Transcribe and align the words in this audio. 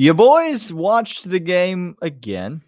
You 0.00 0.14
boys 0.14 0.72
watched 0.72 1.28
the 1.28 1.40
game 1.40 1.94
again, 2.00 2.62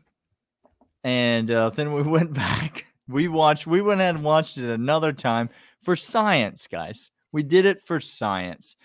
and 1.03 1.51
uh, 1.51 1.71
then 1.71 1.95
we 1.95 2.03
went 2.19 2.35
back. 2.35 2.85
We 3.09 3.29
watched. 3.29 3.67
We 3.67 3.81
went 3.81 4.03
ahead 4.03 4.17
and 4.17 4.23
watched 4.23 4.59
it 4.59 4.69
another 4.69 5.15
time 5.15 5.49
for 5.83 5.97
science, 5.97 6.69
guys. 6.71 7.11
We 7.33 7.43
did 7.43 7.65
it 7.65 7.81
for 7.87 8.01
science, 8.01 8.77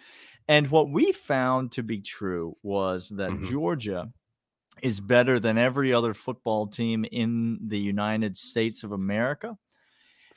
and 0.47 0.71
what 0.71 0.89
we 0.89 1.11
found 1.11 1.73
to 1.73 1.83
be 1.83 1.99
true 1.99 2.55
was 2.63 3.09
that 3.17 3.31
Mhm. 3.31 3.49
Georgia 3.49 4.09
is 4.81 5.01
better 5.01 5.41
than 5.41 5.57
every 5.57 5.91
other 5.91 6.13
football 6.13 6.67
team 6.67 7.03
in 7.03 7.59
the 7.67 7.77
United 7.77 8.37
States 8.37 8.81
of 8.85 8.93
America. 8.93 9.57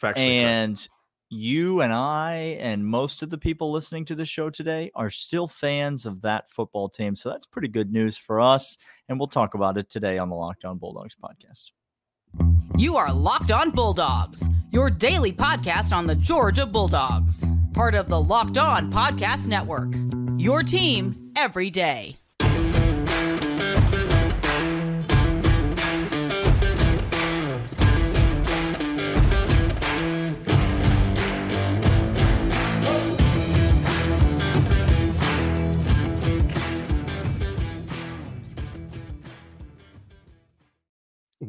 Factually 0.03 0.41
correct. 0.41 0.89
You 1.33 1.81
and 1.81 1.93
I 1.93 2.59
and 2.59 2.85
most 2.85 3.23
of 3.23 3.31
the 3.31 3.39
people 3.39 3.71
listening 3.71 4.05
to 4.07 4.17
the 4.17 4.25
show 4.25 4.51
today 4.51 4.91
are 4.97 5.11
still 5.11 5.47
fans 5.47 6.05
of 6.05 6.23
that 6.23 6.51
football 6.51 6.89
team. 6.89 7.15
So 7.15 7.29
that's 7.31 7.47
pretty 7.47 7.69
good 7.69 7.93
news 7.93 8.17
for 8.17 8.41
us. 8.41 8.77
And 9.09 9.17
we'll 9.17 9.29
talk 9.29 9.55
about 9.55 9.79
it 9.79 9.89
today 9.89 10.19
on 10.19 10.29
the 10.29 10.35
Locked 10.35 10.65
On 10.65 10.77
Bulldogs 10.77 11.15
podcast. 11.15 11.71
You 12.77 12.97
are 12.97 13.15
Locked 13.15 13.53
On 13.53 13.71
Bulldogs, 13.71 14.49
your 14.73 14.91
daily 14.91 15.33
podcast 15.33 15.97
on 15.97 16.09
the 16.09 16.17
Georgia 16.17 16.67
Bulldogs, 16.67 17.47
part 17.75 17.95
of 17.95 18.09
the 18.09 18.21
Locked 18.21 18.59
On 18.59 18.91
Podcast 18.91 19.47
Network. 19.47 19.95
Your 20.37 20.65
team 20.65 21.31
every 21.37 21.71
day. 21.71 22.20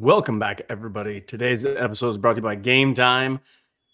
Welcome 0.02 0.40
back, 0.40 0.62
everybody. 0.68 1.20
Today's 1.20 1.64
episode 1.64 2.08
is 2.08 2.18
brought 2.18 2.32
to 2.32 2.38
you 2.38 2.42
by 2.42 2.56
Game 2.56 2.92
Time. 2.92 3.38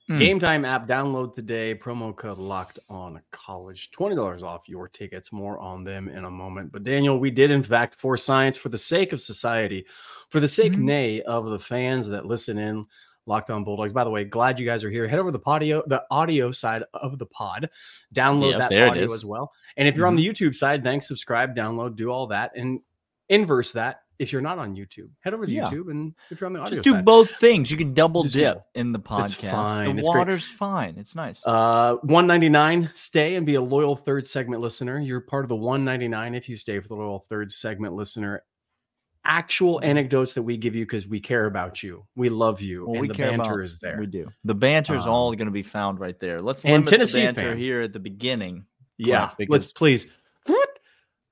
Mm. 0.08 0.18
Game 0.18 0.40
Time 0.40 0.64
app 0.64 0.88
download 0.88 1.34
today. 1.34 1.74
Promo 1.74 2.16
code 2.16 2.38
locked 2.38 2.78
on 2.88 3.20
college. 3.30 3.90
$20 3.90 4.42
off 4.42 4.62
your 4.68 4.88
tickets. 4.88 5.32
More 5.32 5.58
on 5.58 5.84
them 5.84 6.08
in 6.08 6.24
a 6.24 6.30
moment. 6.30 6.72
But 6.72 6.82
Daniel, 6.82 7.20
we 7.20 7.30
did 7.30 7.50
in 7.50 7.62
fact 7.62 7.94
for 7.94 8.16
science, 8.16 8.56
for 8.56 8.70
the 8.70 8.78
sake 8.78 9.12
of 9.12 9.20
society, 9.20 9.84
for 10.30 10.40
the 10.40 10.48
sake, 10.48 10.72
Mhm. 10.72 10.78
nay, 10.78 11.20
of 11.20 11.44
the 11.44 11.58
fans 11.58 12.08
that 12.08 12.24
listen 12.24 12.56
in. 12.56 12.86
Locked 13.26 13.50
on 13.50 13.62
Bulldogs. 13.62 13.92
By 13.92 14.04
the 14.04 14.10
way, 14.10 14.24
glad 14.24 14.58
you 14.58 14.64
guys 14.64 14.84
are 14.84 14.90
here. 14.90 15.06
Head 15.06 15.18
over 15.18 15.30
to 15.30 15.36
the 15.36 15.44
audio, 15.44 15.82
the 15.88 16.02
audio 16.10 16.50
side 16.50 16.84
of 16.94 17.18
the 17.18 17.26
pod. 17.26 17.68
Download 18.14 18.56
that 18.56 18.72
audio 18.72 19.12
as 19.12 19.26
well. 19.26 19.52
And 19.76 19.86
if 19.86 19.94
you're 19.94 20.06
on 20.06 20.16
the 20.16 20.26
YouTube 20.26 20.54
side, 20.54 20.82
thanks, 20.82 21.06
subscribe, 21.06 21.54
download, 21.54 21.96
do 21.96 22.08
all 22.08 22.28
that. 22.28 22.52
And 22.56 22.80
inverse 23.28 23.72
that. 23.72 24.04
If 24.18 24.32
you're 24.32 24.42
not 24.42 24.58
on 24.58 24.74
YouTube, 24.74 25.10
head 25.20 25.32
over 25.32 25.46
to 25.46 25.52
Yeah. 25.52 25.66
YouTube. 25.66 25.90
And 25.92 26.12
if 26.30 26.40
you're 26.40 26.46
on 26.46 26.52
the 26.52 26.58
audio 26.58 26.76
Just 26.76 26.84
do 26.84 26.90
side, 26.92 27.04
both 27.04 27.30
things. 27.36 27.70
You 27.70 27.76
can 27.76 27.94
double 27.94 28.24
Just 28.24 28.34
do 28.34 28.40
dip 28.40 28.62
in 28.74 28.90
the 28.92 28.98
podcast. 28.98 29.24
It's 29.24 29.34
fine. 29.42 29.94
The 29.96 30.00
It's 30.00 30.08
great. 30.08 30.18
water's 30.18 30.46
fine. 30.48 30.94
It's 30.98 31.14
nice. 31.14 31.46
Uh, 31.46 31.94
199. 32.02 32.90
Stay 32.94 33.36
and 33.36 33.46
be 33.46 33.54
a 33.54 33.60
loyal 33.62 33.94
third 33.94 34.26
segment 34.26 34.60
listener. 34.60 34.98
You're 34.98 35.20
part 35.20 35.44
of 35.44 35.48
the 35.48 35.56
199 35.56 36.34
if 36.34 36.48
you 36.48 36.56
stay 36.56 36.80
for 36.80 36.88
the 36.88 36.96
loyal 36.96 37.20
third 37.20 37.52
segment 37.52 37.94
listener. 37.94 38.42
Actual 39.24 39.80
anecdotes 39.84 40.32
that 40.34 40.42
we 40.42 40.56
give 40.56 40.74
you 40.74 40.84
because 40.84 41.06
we 41.06 41.20
care 41.20 41.44
about 41.46 41.82
you. 41.82 42.04
We 42.16 42.28
love 42.28 42.60
you, 42.60 42.86
Well, 42.88 43.00
and 43.02 43.10
the 43.10 43.14
banter 43.14 43.42
about- 43.42 43.60
is 43.60 43.78
there. 43.78 43.98
We 44.00 44.06
do. 44.06 44.28
The 44.44 44.54
banter's 44.54 45.02
Um, 45.02 45.10
all 45.12 45.32
going 45.34 45.46
to 45.46 45.52
be 45.52 45.62
found 45.62 46.00
right 46.00 46.18
there. 46.18 46.40
Let's 46.40 46.64
and 46.64 46.72
limit 46.72 46.88
Tennessee 46.88 47.20
the 47.20 47.26
banter 47.26 47.40
fan. 47.50 47.58
here 47.58 47.82
at 47.82 47.92
the 47.92 47.98
beginning. 48.00 48.64
yeah, 48.96 49.30
let's 49.48 49.70
please 49.70 50.06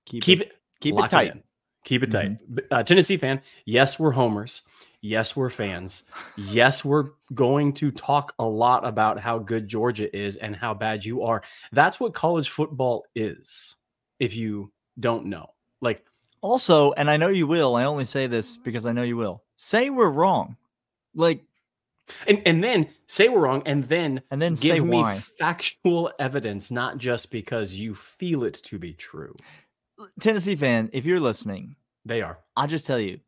keep, 0.04 0.22
keep 0.22 0.40
it 0.40 0.48
it 0.48 0.52
keep 0.80 0.98
it 0.98 1.08
tight. 1.10 1.30
Mm-hmm. 1.30 1.40
Keep 1.86 2.02
it 2.02 2.10
tight. 2.10 2.54
B- 2.54 2.62
Uh, 2.70 2.82
Tennessee 2.82 3.16
fan. 3.16 3.40
Yes, 3.64 3.98
we're 3.98 4.10
homers. 4.10 4.60
Yes, 5.02 5.36
we're 5.36 5.50
fans. 5.50 6.02
Yes, 6.36 6.84
we're 6.84 7.10
going 7.32 7.72
to 7.74 7.90
talk 7.92 8.34
a 8.40 8.44
lot 8.44 8.84
about 8.84 9.20
how 9.20 9.38
good 9.38 9.68
Georgia 9.68 10.14
is 10.14 10.36
and 10.36 10.54
how 10.56 10.74
bad 10.74 11.04
you 11.04 11.22
are. 11.22 11.42
That's 11.72 12.00
what 12.00 12.12
college 12.12 12.50
football 12.50 13.04
is. 13.14 13.76
If 14.18 14.34
you 14.34 14.72
don't 14.98 15.26
know, 15.26 15.50
like 15.80 16.04
Also, 16.40 16.92
and 16.92 17.08
I 17.08 17.16
know 17.16 17.28
you 17.28 17.46
will. 17.46 17.76
I 17.76 17.84
only 17.84 18.04
say 18.04 18.26
this 18.26 18.56
because 18.56 18.84
I 18.84 18.92
know 18.92 19.02
you 19.04 19.16
will. 19.16 19.44
Say 19.56 19.88
we're 19.90 20.10
wrong. 20.10 20.56
Like, 21.14 21.44
and 22.26 22.42
and 22.46 22.62
then 22.64 22.88
say 23.06 23.28
we're 23.28 23.40
wrong, 23.40 23.62
and 23.66 23.84
then 23.84 24.20
and 24.30 24.42
then 24.42 24.54
give 24.54 24.76
say 24.76 24.80
me 24.80 24.98
why. 24.98 25.18
factual 25.18 26.10
evidence, 26.18 26.70
not 26.70 26.98
just 26.98 27.30
because 27.30 27.74
you 27.74 27.94
feel 27.94 28.42
it 28.44 28.54
to 28.64 28.78
be 28.78 28.92
true. 28.94 29.34
Tennessee 30.20 30.56
fan, 30.56 30.90
if 30.92 31.04
you're 31.06 31.20
listening, 31.20 31.74
They 32.06 32.22
are. 32.22 32.38
I'll 32.56 32.68
just 32.68 32.86
tell 32.86 33.00
you, 33.00 33.18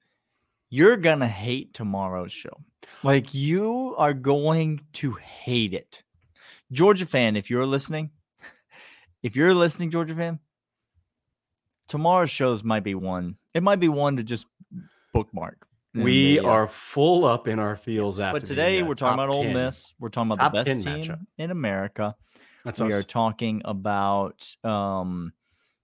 you're 0.71 0.97
gonna 0.97 1.27
hate 1.29 1.75
tomorrow's 1.75 2.33
show. 2.33 2.63
Like 3.03 3.35
you 3.35 3.95
are 3.99 4.15
going 4.15 4.81
to 4.95 5.13
hate 5.15 5.75
it. 5.75 6.03
Georgia 6.71 7.05
fan, 7.07 7.37
if 7.37 7.51
you're 7.51 7.67
listening, 7.67 8.11
if 9.23 9.35
you're 9.35 9.53
listening, 9.53 9.91
Georgia 9.91 10.15
fan, 10.15 10.39
tomorrow's 11.89 12.31
shows 12.31 12.63
might 12.63 12.85
be 12.85 12.95
one. 12.95 13.37
It 13.53 13.63
might 13.63 13.81
be 13.81 13.89
one 13.89 14.17
to 14.17 14.23
just 14.23 14.47
bookmark. 15.13 15.67
We 15.95 16.37
the, 16.39 16.41
uh, 16.41 16.49
are 16.49 16.67
full 16.69 17.25
up 17.25 17.49
in 17.49 17.59
our 17.59 17.75
feels 17.75 18.21
after. 18.21 18.41
But 18.41 18.47
today 18.47 18.83
we're 18.83 18.95
talking 18.95 19.15
about 19.15 19.31
Ole 19.35 19.53
Miss. 19.53 19.93
We're 19.99 20.11
talking 20.11 20.31
about 20.31 20.53
the 20.53 20.63
best 20.65 20.85
team 20.85 21.03
matchup. 21.03 21.27
in 21.39 21.51
America. 21.51 22.15
That's 22.65 22.81
we 22.81 22.93
us. 22.93 23.01
are 23.01 23.03
talking 23.03 23.63
about 23.65 24.47
um 24.63 25.33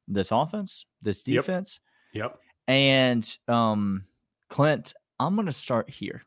this 0.07 0.31
offense, 0.31 0.87
this 1.03 1.27
Yep. 1.27 1.43
defense, 1.43 1.81
Yep. 2.13 2.39
And 2.69 3.37
um 3.49 4.05
Clint, 4.49 4.95
I'm 5.19 5.35
going 5.35 5.47
to 5.47 5.53
start 5.53 5.91
here 5.91 6.23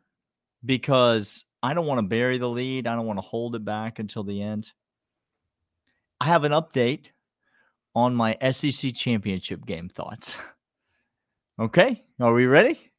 because 0.65 1.45
I 1.63 1.73
don't 1.73 1.85
want 1.85 1.99
to 1.99 2.07
bury 2.07 2.37
the 2.37 2.49
lead. 2.49 2.87
I 2.87 2.95
don't 2.95 3.05
want 3.05 3.17
to 3.17 3.25
hold 3.25 3.55
it 3.55 3.63
back 3.63 3.99
until 3.99 4.23
the 4.23 4.41
end. 4.41 4.71
I 6.19 6.25
have 6.25 6.43
an 6.43 6.51
update 6.51 7.05
on 7.95 8.15
my 8.15 8.37
SEC 8.51 8.93
championship 8.93 9.65
game 9.65 9.87
thoughts. 9.89 10.35
okay, 11.59 12.03
are 12.19 12.33
we 12.33 12.45
ready? 12.47 12.91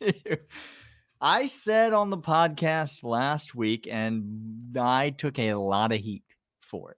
I 1.20 1.46
said 1.46 1.92
on 1.92 2.10
the 2.10 2.18
podcast 2.18 3.02
last 3.02 3.54
week, 3.54 3.88
and 3.90 4.76
I 4.78 5.10
took 5.10 5.38
a 5.38 5.54
lot 5.54 5.92
of 5.92 6.00
heat 6.00 6.24
for 6.60 6.92
it. 6.92 6.96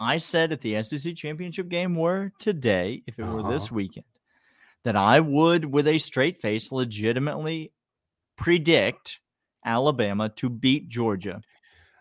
I 0.00 0.16
said 0.16 0.52
if 0.52 0.60
the 0.60 0.82
SEC 0.82 1.14
championship 1.14 1.68
game 1.68 1.94
were 1.94 2.32
today, 2.38 3.02
if 3.06 3.18
it 3.18 3.24
were 3.24 3.42
this 3.42 3.66
Uh-huh. 3.66 3.76
weekend, 3.76 4.06
that 4.84 4.96
I 4.96 5.20
would, 5.20 5.64
with 5.64 5.86
a 5.86 5.98
straight 5.98 6.36
face, 6.38 6.72
legitimately 6.72 7.72
predict 8.36 9.20
Alabama 9.64 10.28
to 10.36 10.48
beat 10.48 10.88
Georgia. 10.88 11.40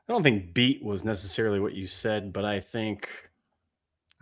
I 0.08 0.14
don't 0.14 0.24
think 0.24 0.54
beat 0.54 0.84
was 0.84 1.04
necessarily 1.04 1.60
what 1.60 1.74
you 1.74 1.86
said, 1.86 2.32
but 2.34 2.46
I 2.46 2.60
think 2.62 3.10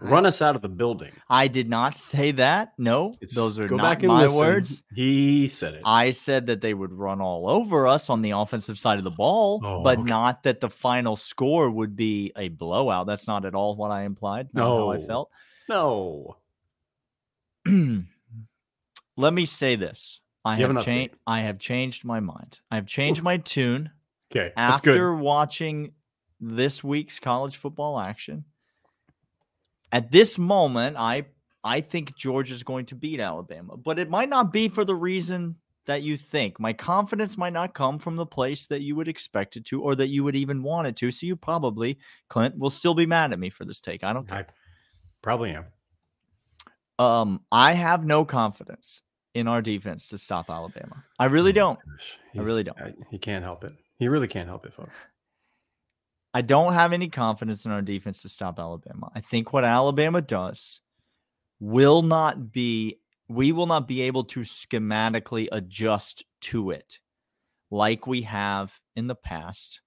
run 0.01 0.25
us 0.25 0.41
out 0.41 0.55
of 0.55 0.61
the 0.61 0.67
building. 0.69 1.11
I 1.29 1.47
did 1.47 1.69
not 1.69 1.95
say 1.95 2.31
that. 2.31 2.73
No, 2.77 3.09
It's- 3.21 3.33
those 3.33 3.57
are 3.59 3.67
not 3.69 4.01
my 4.03 4.23
listen. 4.23 4.37
words. 4.37 4.83
He 4.93 5.47
said 5.47 5.75
it. 5.75 5.81
I 5.85 6.11
said 6.11 6.47
that 6.47 6.61
they 6.61 6.73
would 6.73 6.91
run 6.91 7.21
all 7.21 7.47
over 7.49 7.87
us 7.87 8.09
on 8.09 8.21
the 8.21 8.31
offensive 8.31 8.77
side 8.77 8.97
of 8.97 9.03
the 9.05 9.11
ball, 9.11 9.61
Oh, 9.63 9.81
but 9.83 9.99
okay. 9.99 10.09
not 10.09 10.43
that 10.43 10.59
the 10.61 10.69
final 10.69 11.15
score 11.15 11.69
would 11.69 11.95
be 11.95 12.31
a 12.35 12.49
blowout. 12.49 13.07
That's 13.07 13.27
not 13.27 13.45
at 13.45 13.55
all 13.55 13.75
what 13.75 13.91
I 13.91 14.03
implied. 14.03 14.49
Not 14.53 14.65
how 14.67 14.91
I 14.91 14.99
felt. 14.99 15.29
no. 15.69 16.37
Let 19.17 19.33
me 19.33 19.45
say 19.45 19.75
this. 19.75 20.21
I 20.45 20.57
You 20.57 20.67
have 20.67 20.75
have 20.77 20.85
changed. 20.85 21.15
I 21.25 21.41
have 21.41 21.59
changed 21.59 22.05
my 22.05 22.19
mind. 22.19 22.59
I 22.71 22.75
have 22.75 22.85
changed 22.85 23.21
my 23.21 23.37
tune 23.37 23.91
Okay. 24.31 24.51
That's 24.55 24.81
good. 24.81 24.91
after 24.91 25.15
watching 25.15 25.93
this 26.39 26.83
week's 26.83 27.19
college 27.19 27.57
football 27.57 27.99
action. 27.99 28.45
At 29.91 30.11
this 30.11 30.37
moment, 30.37 30.97
I 30.97 31.25
I 31.63 31.81
think 31.81 32.15
Georgia 32.15 32.53
is 32.53 32.63
going 32.63 32.85
to 32.87 32.95
beat 32.95 33.19
Alabama, 33.19 33.77
but 33.77 33.99
it 33.99 34.09
might 34.09 34.29
not 34.29 34.51
be 34.51 34.69
for 34.69 34.85
the 34.85 34.95
reason 34.95 35.55
that 35.85 36.03
you 36.03 36.17
think. 36.17 36.59
My 36.59 36.73
confidence 36.73 37.37
might 37.37 37.53
not 37.53 37.73
come 37.73 37.97
from 37.97 38.15
the 38.15 38.25
place 38.25 38.67
that 38.67 38.81
you 38.81 38.95
would 38.95 39.07
expect 39.07 39.55
it 39.55 39.65
to, 39.65 39.81
or 39.81 39.95
that 39.95 40.09
you 40.09 40.23
would 40.23 40.35
even 40.35 40.61
want 40.61 40.87
it 40.87 40.97
to. 40.97 41.11
So 41.11 41.25
you 41.25 41.35
probably, 41.35 41.97
Clint, 42.29 42.57
will 42.57 42.69
still 42.69 42.93
be 42.93 43.05
mad 43.05 43.31
at 43.31 43.39
me 43.39 43.49
for 43.49 43.63
this 43.65 43.79
take. 43.79 44.03
I 44.03 44.13
don't 44.13 44.27
care. 44.27 44.39
I 44.39 44.45
probably 45.21 45.51
am. 45.51 45.65
Um, 46.99 47.41
I 47.51 47.73
have 47.73 48.05
no 48.05 48.25
confidence 48.25 49.01
in 49.37 49.47
our 49.47 49.61
defense 49.61 50.07
to 50.09 50.17
stop 50.17 50.49
Alabama. 50.49 51.03
I 51.19 51.25
oh 51.25 51.29
really 51.29 51.51
Oh 51.51 51.53
don't. 51.53 51.79
I 52.35 52.41
really 52.41 52.63
don't. 52.63 52.79
I- 52.79 52.95
he 53.11 53.17
can't 53.17 53.43
help 53.43 53.63
it. 53.63 53.73
He 53.99 54.07
really 54.07 54.27
can't 54.27 54.47
help 54.47 54.65
it, 54.65 54.73
folks. 54.73 54.95
I 56.33 56.41
don't 56.41 56.73
have 56.73 56.93
any 56.93 57.09
confidence 57.09 57.65
in 57.65 57.71
our 57.71 57.81
defense 57.81 58.21
to 58.21 58.29
stop 58.29 58.59
Alabama. 58.59 59.11
I 59.15 59.21
think 59.21 59.53
what 59.53 59.63
Alabama 59.63 60.21
does 60.21 60.81
will 61.59 62.01
not 62.01 62.51
be 62.51 62.99
we 63.29 63.51
will 63.51 63.65
not 63.65 63.87
be 63.87 64.01
able 64.01 64.23
to 64.23 64.41
schematically 64.41 65.47
adjust 65.51 66.23
to 66.39 66.71
it 66.71 66.99
like 67.71 68.07
we 68.07 68.21
have 68.21 68.79
in 68.95 69.07
the 69.07 69.15
past 69.15 69.81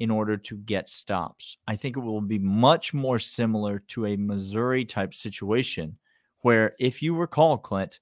in 0.00 0.10
order 0.10 0.36
to 0.36 0.56
get 0.56 0.88
stops. 0.88 1.56
I 1.68 1.76
think 1.76 1.96
it 1.96 2.00
will 2.00 2.20
be 2.20 2.38
much 2.38 2.92
more 2.92 3.18
similar 3.18 3.78
to 3.88 4.06
a 4.06 4.16
Missouri 4.16 4.84
type 4.84 5.14
situation 5.14 5.98
where 6.40 6.74
if 6.80 7.02
you 7.02 7.14
recall, 7.14 7.58
Clint, 7.58 8.00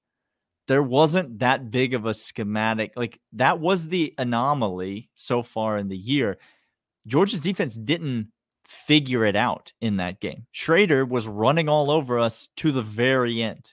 there 0.68 0.82
wasn't 0.82 1.40
that 1.40 1.70
big 1.70 1.94
of 1.94 2.06
a 2.06 2.14
schematic. 2.14 2.92
Like 2.94 3.18
that 3.32 3.58
was 3.58 3.88
the 3.88 4.14
anomaly 4.18 5.10
so 5.16 5.42
far 5.42 5.78
in 5.78 5.88
the 5.88 5.96
year. 5.96 6.38
Georgia's 7.06 7.40
defense 7.40 7.74
didn't 7.74 8.28
figure 8.66 9.24
it 9.24 9.34
out 9.34 9.72
in 9.80 9.96
that 9.96 10.20
game. 10.20 10.46
Schrader 10.52 11.06
was 11.06 11.26
running 11.26 11.68
all 11.68 11.90
over 11.90 12.20
us 12.20 12.50
to 12.56 12.70
the 12.70 12.82
very 12.82 13.42
end, 13.42 13.72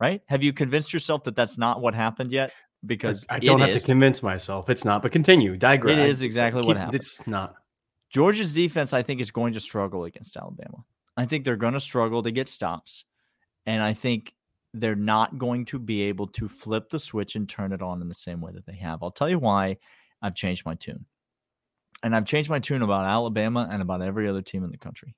right? 0.00 0.20
Have 0.26 0.42
you 0.42 0.52
convinced 0.52 0.92
yourself 0.92 1.22
that 1.24 1.36
that's 1.36 1.56
not 1.56 1.80
what 1.80 1.94
happened 1.94 2.32
yet? 2.32 2.52
Because 2.84 3.24
I 3.30 3.38
don't 3.38 3.60
have 3.60 3.70
is. 3.70 3.82
to 3.82 3.86
convince 3.92 4.24
myself 4.24 4.68
it's 4.68 4.84
not, 4.84 5.02
but 5.02 5.12
continue. 5.12 5.56
Digress. 5.56 5.96
It 5.96 6.08
is 6.08 6.22
exactly 6.22 6.62
what 6.66 6.76
happened. 6.76 6.96
It's 6.96 7.24
not. 7.26 7.54
Georgia's 8.10 8.52
defense, 8.52 8.92
I 8.92 9.02
think, 9.02 9.20
is 9.20 9.30
going 9.30 9.54
to 9.54 9.60
struggle 9.60 10.04
against 10.04 10.36
Alabama. 10.36 10.84
I 11.16 11.24
think 11.24 11.44
they're 11.44 11.56
going 11.56 11.74
to 11.74 11.80
struggle 11.80 12.24
to 12.24 12.32
get 12.32 12.48
stops. 12.48 13.04
And 13.64 13.80
I 13.80 13.94
think 13.94 14.34
they're 14.74 14.94
not 14.94 15.38
going 15.38 15.64
to 15.66 15.78
be 15.78 16.02
able 16.02 16.26
to 16.26 16.48
flip 16.48 16.90
the 16.90 16.98
switch 16.98 17.36
and 17.36 17.48
turn 17.48 17.72
it 17.72 17.82
on 17.82 18.00
in 18.00 18.08
the 18.08 18.14
same 18.14 18.40
way 18.40 18.52
that 18.52 18.66
they 18.66 18.76
have. 18.76 19.02
I'll 19.02 19.10
tell 19.10 19.28
you 19.28 19.38
why 19.38 19.76
I've 20.22 20.34
changed 20.34 20.64
my 20.64 20.74
tune. 20.74 21.04
And 22.02 22.16
I've 22.16 22.24
changed 22.24 22.50
my 22.50 22.58
tune 22.58 22.82
about 22.82 23.04
Alabama 23.04 23.68
and 23.70 23.82
about 23.82 24.02
every 24.02 24.28
other 24.28 24.42
team 24.42 24.64
in 24.64 24.70
the 24.70 24.78
country 24.78 25.14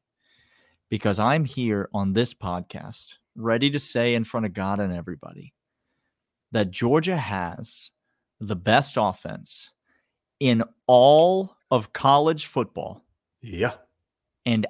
because 0.91 1.19
I'm 1.19 1.45
here 1.45 1.89
on 1.95 2.13
this 2.13 2.35
podcast 2.35 3.15
ready 3.37 3.71
to 3.71 3.79
say 3.79 4.15
in 4.15 4.25
front 4.25 4.47
of 4.47 4.53
God 4.53 4.81
and 4.81 4.93
everybody 4.93 5.55
that 6.53 6.71
Georgia 6.71 7.17
has 7.17 7.91
the 8.41 8.57
best 8.57 8.97
offense 8.99 9.71
in 10.41 10.63
all 10.87 11.57
of 11.71 11.93
college 11.93 12.47
football. 12.47 13.03
Yeah. 13.41 13.75
And 14.45 14.67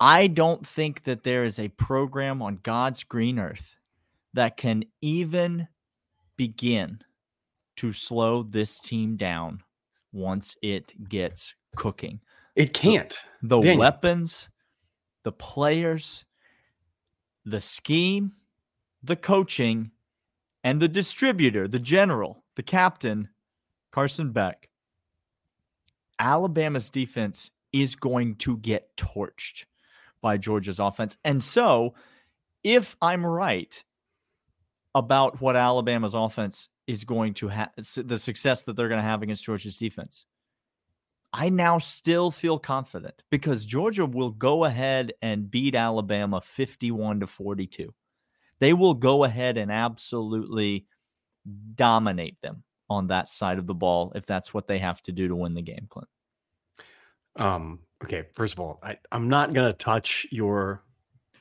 I 0.00 0.26
don't 0.28 0.66
think 0.66 1.04
that 1.04 1.22
there 1.22 1.44
is 1.44 1.58
a 1.58 1.68
program 1.68 2.40
on 2.40 2.60
God's 2.62 3.04
green 3.04 3.38
earth 3.38 3.76
that 4.34 4.56
can 4.56 4.84
even 5.00 5.68
begin 6.36 7.00
to 7.76 7.92
slow 7.92 8.42
this 8.42 8.80
team 8.80 9.16
down 9.16 9.62
once 10.12 10.56
it 10.62 11.08
gets 11.08 11.54
cooking. 11.76 12.20
It 12.56 12.72
can't. 12.72 13.16
The 13.42 13.60
Daniel. 13.60 13.78
weapons, 13.78 14.50
the 15.22 15.32
players, 15.32 16.24
the 17.44 17.60
scheme, 17.60 18.32
the 19.02 19.16
coaching, 19.16 19.92
and 20.64 20.80
the 20.80 20.88
distributor, 20.88 21.68
the 21.68 21.78
general, 21.78 22.42
the 22.56 22.62
captain, 22.62 23.28
Carson 23.92 24.32
Beck. 24.32 24.68
Alabama's 26.18 26.90
defense 26.90 27.50
is 27.72 27.94
going 27.94 28.34
to 28.36 28.56
get 28.56 28.96
torched 28.96 29.64
by 30.20 30.36
Georgia's 30.36 30.80
offense. 30.80 31.16
And 31.24 31.42
so, 31.42 31.94
if 32.64 32.96
I'm 33.00 33.24
right 33.24 33.84
about 34.94 35.40
what 35.40 35.56
Alabama's 35.56 36.14
offense 36.14 36.68
is 36.86 37.04
going 37.04 37.34
to 37.34 37.48
have, 37.48 37.70
the 37.96 38.18
success 38.18 38.62
that 38.62 38.76
they're 38.76 38.88
going 38.88 39.00
to 39.00 39.06
have 39.08 39.22
against 39.22 39.44
Georgia's 39.44 39.76
defense, 39.76 40.26
I 41.32 41.50
now 41.50 41.78
still 41.78 42.30
feel 42.30 42.58
confident 42.58 43.22
because 43.30 43.66
Georgia 43.66 44.06
will 44.06 44.30
go 44.30 44.64
ahead 44.64 45.12
and 45.20 45.50
beat 45.50 45.74
Alabama 45.74 46.40
51 46.40 47.20
to 47.20 47.26
42. 47.26 47.94
They 48.60 48.72
will 48.72 48.94
go 48.94 49.24
ahead 49.24 49.58
and 49.58 49.70
absolutely 49.70 50.86
dominate 51.74 52.40
them 52.42 52.64
on 52.90 53.08
that 53.08 53.28
side 53.28 53.58
of 53.58 53.66
the 53.66 53.74
ball 53.74 54.12
if 54.14 54.26
that's 54.26 54.54
what 54.54 54.66
they 54.66 54.78
have 54.78 55.02
to 55.02 55.12
do 55.12 55.28
to 55.28 55.36
win 55.36 55.54
the 55.54 55.62
game, 55.62 55.86
Clint. 55.88 56.08
Um, 57.36 57.80
okay, 58.02 58.24
first 58.34 58.54
of 58.54 58.60
all, 58.60 58.80
I, 58.82 58.96
I'm 59.12 59.28
not 59.28 59.52
gonna 59.52 59.72
touch 59.72 60.26
your 60.30 60.82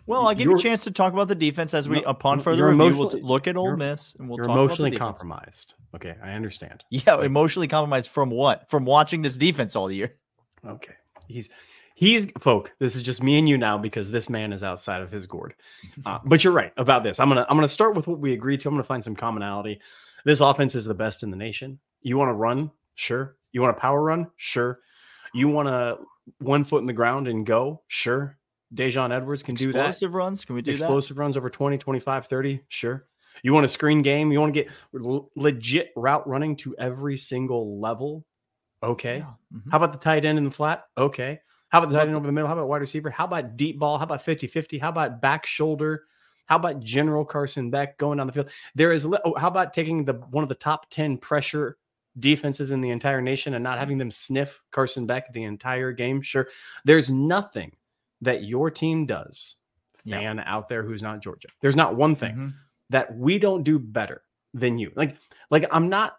Well, 0.07 0.25
I'll 0.25 0.33
give 0.33 0.49
you 0.49 0.55
a 0.55 0.59
chance 0.59 0.85
to 0.85 0.91
talk 0.91 1.13
about 1.13 1.27
the 1.27 1.35
defense 1.35 1.73
as 1.73 1.87
we, 1.87 1.99
No, 2.01 2.07
upon 2.07 2.39
further 2.39 2.69
review, 2.69 2.97
we'll 2.97 3.09
look 3.21 3.45
at 3.45 3.57
Ole 3.57 3.75
Miss 3.75 4.15
and 4.15 4.29
we'll 4.29 4.37
you're 4.37 4.45
talk 4.45 4.53
about 4.53 4.59
the 4.59 4.65
emotionally 4.65 4.97
compromised. 4.97 5.73
Okay, 5.95 6.15
I 6.23 6.31
understand. 6.31 6.83
Yeah, 6.89 7.21
emotionally 7.21 7.67
compromised 7.67 8.09
from 8.09 8.29
what? 8.29 8.69
From 8.69 8.85
watching 8.85 9.21
this 9.21 9.35
defense 9.35 9.75
all 9.75 9.91
year. 9.91 10.15
Okay. 10.65 10.93
He's 11.27 11.49
he's 11.95 12.27
folk. 12.39 12.71
This 12.79 12.95
is 12.95 13.03
just 13.03 13.21
me 13.21 13.37
and 13.37 13.49
you 13.49 13.57
now 13.57 13.77
because 13.77 14.09
this 14.09 14.29
man 14.29 14.53
is 14.53 14.63
outside 14.63 15.01
of 15.01 15.11
his 15.11 15.25
gourd. 15.25 15.53
Uh, 16.05 16.19
but 16.25 16.43
you're 16.43 16.53
right 16.53 16.71
about 16.77 17.03
this. 17.03 17.19
I'm 17.19 17.27
gonna 17.27 17.45
I'm 17.49 17.57
gonna 17.57 17.67
start 17.67 17.95
with 17.95 18.07
what 18.07 18.19
we 18.19 18.33
agreed 18.33 18.61
to. 18.61 18.69
I'm 18.69 18.75
gonna 18.75 18.83
find 18.83 19.03
some 19.03 19.15
commonality. 19.15 19.81
This 20.23 20.39
offense 20.39 20.73
is 20.75 20.85
the 20.85 20.93
best 20.93 21.23
in 21.23 21.31
the 21.31 21.37
nation. 21.37 21.79
You 22.01 22.17
want 22.17 22.29
to 22.29 22.33
run? 22.33 22.71
Sure. 22.95 23.35
You 23.51 23.61
want 23.61 23.75
a 23.77 23.79
power 23.79 24.01
run? 24.01 24.27
Sure. 24.37 24.79
You 25.33 25.49
want 25.49 25.67
to 25.67 25.97
one 26.39 26.63
foot 26.63 26.79
in 26.79 26.85
the 26.85 26.93
ground 26.93 27.27
and 27.27 27.45
go? 27.45 27.81
Sure. 27.87 28.36
Daijun 28.73 29.11
Edwards 29.15 29.43
can 29.43 29.55
do 29.55 29.71
that. 29.71 29.79
Explosive 29.89 30.13
runs. 30.13 30.45
Can 30.45 30.55
we 30.55 30.61
do 30.61 30.71
explosive 30.71 31.17
runs 31.17 31.37
over 31.37 31.49
20 31.49 31.77
25 31.77 32.27
30 32.27 32.61
sure. 32.67 33.07
You 33.43 33.53
want 33.53 33.65
a 33.65 33.69
screen 33.69 34.01
game? 34.01 34.31
You 34.31 34.39
want 34.39 34.53
to 34.53 34.63
get 34.63 34.71
l- 34.95 35.29
legit 35.35 35.91
route 35.95 36.27
running 36.27 36.55
to 36.57 36.75
every 36.77 37.17
single 37.17 37.79
level? 37.79 38.25
Okay. 38.83 39.19
Yeah. 39.19 39.33
Mhm. 39.55 39.71
how 39.71 39.77
about 39.77 39.93
the 39.93 39.99
tight 39.99 40.25
end 40.25 40.37
in 40.37 40.43
the 40.43 40.51
flat? 40.51 40.85
Okay. 40.97 41.39
How 41.69 41.79
about 41.79 41.91
the 41.91 41.97
tight 41.97 42.07
end 42.07 42.15
over 42.15 42.25
the 42.25 42.31
middle? 42.31 42.47
How 42.47 42.53
about 42.53 42.67
wide 42.67 42.81
receiver? 42.81 43.09
How 43.09 43.25
about 43.25 43.57
deep 43.57 43.79
ball? 43.79 43.97
How 43.97 44.03
about 44.05 44.21
50 44.21 44.47
50 44.47 44.77
how 44.77 44.89
about 44.89 45.21
back 45.21 45.45
shoulder? 45.45 46.05
How 46.45 46.55
about 46.55 46.79
general 46.79 47.25
carson 47.25 47.69
beck 47.69 47.97
going 47.97 48.17
down 48.17 48.27
the 48.27 48.33
field? 48.33 48.49
There 48.75 48.91
is 48.91 49.05
oh, 49.05 49.35
how 49.37 49.47
about 49.47 49.73
taking 49.73 50.05
the 50.05 50.13
one 50.13 50.43
of 50.43 50.49
the 50.49 50.55
top 50.55 50.89
10 50.89 51.17
pressure 51.17 51.77
defenses 52.19 52.71
in 52.71 52.81
the 52.81 52.89
entire 52.89 53.21
nation 53.21 53.53
and 53.53 53.63
not 53.63 53.77
having 53.77 53.97
them 53.97 54.09
sniff 54.11 54.61
carson 54.71 55.05
beck 55.05 55.31
the 55.33 55.43
entire 55.43 55.91
game? 55.91 56.21
Sure. 56.21 56.47
There's 56.85 57.11
nothing 57.11 57.71
that 58.21 58.43
your 58.43 58.69
team 58.71 59.05
does 59.05 59.55
Yeah. 60.03 60.19
fan 60.19 60.39
out 60.39 60.69
there 60.69 60.83
who's 60.83 61.01
not 61.01 61.21
Georgia. 61.21 61.49
There's 61.61 61.75
not 61.75 61.95
one 61.95 62.15
thing 62.15 62.35
Mhm. 62.35 62.53
that 62.89 63.15
we 63.15 63.37
don't 63.39 63.63
do 63.63 63.77
better 63.79 64.23
than 64.53 64.77
you. 64.79 64.91
Like, 64.95 65.17
like 65.51 65.65
I'm 65.71 65.89
not, 65.89 66.17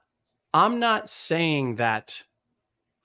I'm 0.55 0.79
not 0.79 1.09
saying 1.09 1.77
that 1.77 2.23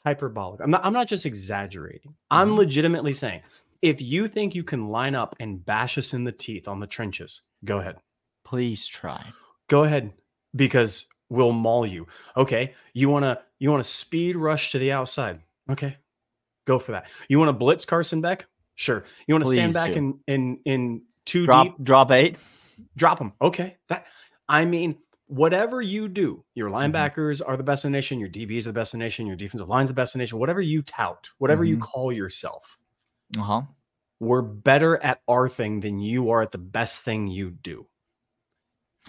hyperbolic. 0.05 0.61
I'm 0.61 0.69
not, 0.69 0.83
I'm 0.85 0.93
not 0.93 1.07
just 1.07 1.25
exaggerating. 1.25 2.15
I'm 2.29 2.49
Mhm. 2.51 2.57
legitimately 2.57 3.13
saying 3.13 3.41
if 3.81 4.01
you 4.01 4.27
think 4.27 4.55
you 4.55 4.63
can 4.63 4.87
line 4.89 5.15
up 5.15 5.35
and 5.39 5.63
bash 5.65 5.97
us 5.97 6.13
in 6.13 6.23
the 6.23 6.31
teeth 6.31 6.67
on 6.67 6.79
the 6.79 6.87
trenches, 6.87 7.41
go 7.65 7.79
ahead. 7.79 7.97
Please 8.45 8.85
try. 8.87 9.31
Go 9.69 9.83
ahead 9.85 10.13
because 10.55 11.05
we'll 11.29 11.51
maul 11.53 11.85
you. 11.85 12.07
Okay. 12.37 12.75
You 12.93 13.09
want 13.09 13.23
to, 13.23 13.41
you 13.59 13.69
want 13.71 13.83
to 13.83 13.89
speed 13.89 14.35
rush 14.35 14.71
to 14.71 14.79
the 14.79 14.91
outside. 14.91 15.41
Okay. 15.69 15.97
Go 16.65 16.79
for 16.79 16.91
that. 16.93 17.09
You 17.29 17.39
want 17.39 17.49
to 17.49 17.53
blitz 17.53 17.83
Carson 17.85 18.21
Beck? 18.21 18.45
Sure. 18.75 19.03
You 19.27 19.35
want 19.35 19.45
to 19.45 19.49
stand 19.51 19.73
back 19.73 19.93
do. 19.93 19.99
in, 19.99 20.19
in, 20.27 20.59
in 20.65 21.01
two 21.25 21.45
Drop 21.45 21.65
deep? 21.67 21.83
drop 21.83 22.11
eight. 22.11 22.37
drop 22.97 23.17
them. 23.19 23.33
Okay. 23.41 23.77
That 23.89 24.05
I 24.49 24.65
mean, 24.65 24.97
whatever 25.27 25.81
you 25.81 26.07
do, 26.09 26.43
your 26.55 26.69
Mhm. 26.69 26.91
linebackers 26.91 27.41
are 27.45 27.55
the 27.57 27.63
best 27.63 27.85
in 27.85 27.91
the 27.91 27.97
nation, 27.97 28.19
your 28.19 28.29
DBs 28.29 28.61
are 28.65 28.71
the 28.71 28.73
best 28.73 28.93
in 28.93 28.99
the 28.99 29.05
nation, 29.05 29.25
your 29.27 29.35
defensive 29.35 29.69
line's 29.69 29.89
the 29.89 29.93
best 29.93 30.15
in 30.15 30.19
the 30.19 30.23
nation, 30.23 30.37
whatever 30.39 30.61
you 30.61 30.81
tout, 30.81 31.29
whatever 31.37 31.63
you 31.63 31.77
Mhm. 31.77 31.81
call 31.81 32.11
yourself, 32.11 32.77
Uh-huh. 33.37 33.61
we're 34.19 34.41
better 34.41 34.97
at 35.03 35.21
our 35.27 35.47
thing 35.47 35.79
than 35.79 35.99
you 35.99 36.29
are 36.31 36.41
at 36.41 36.51
the 36.51 36.57
best 36.57 37.03
thing 37.03 37.27
you 37.27 37.51
do. 37.51 37.87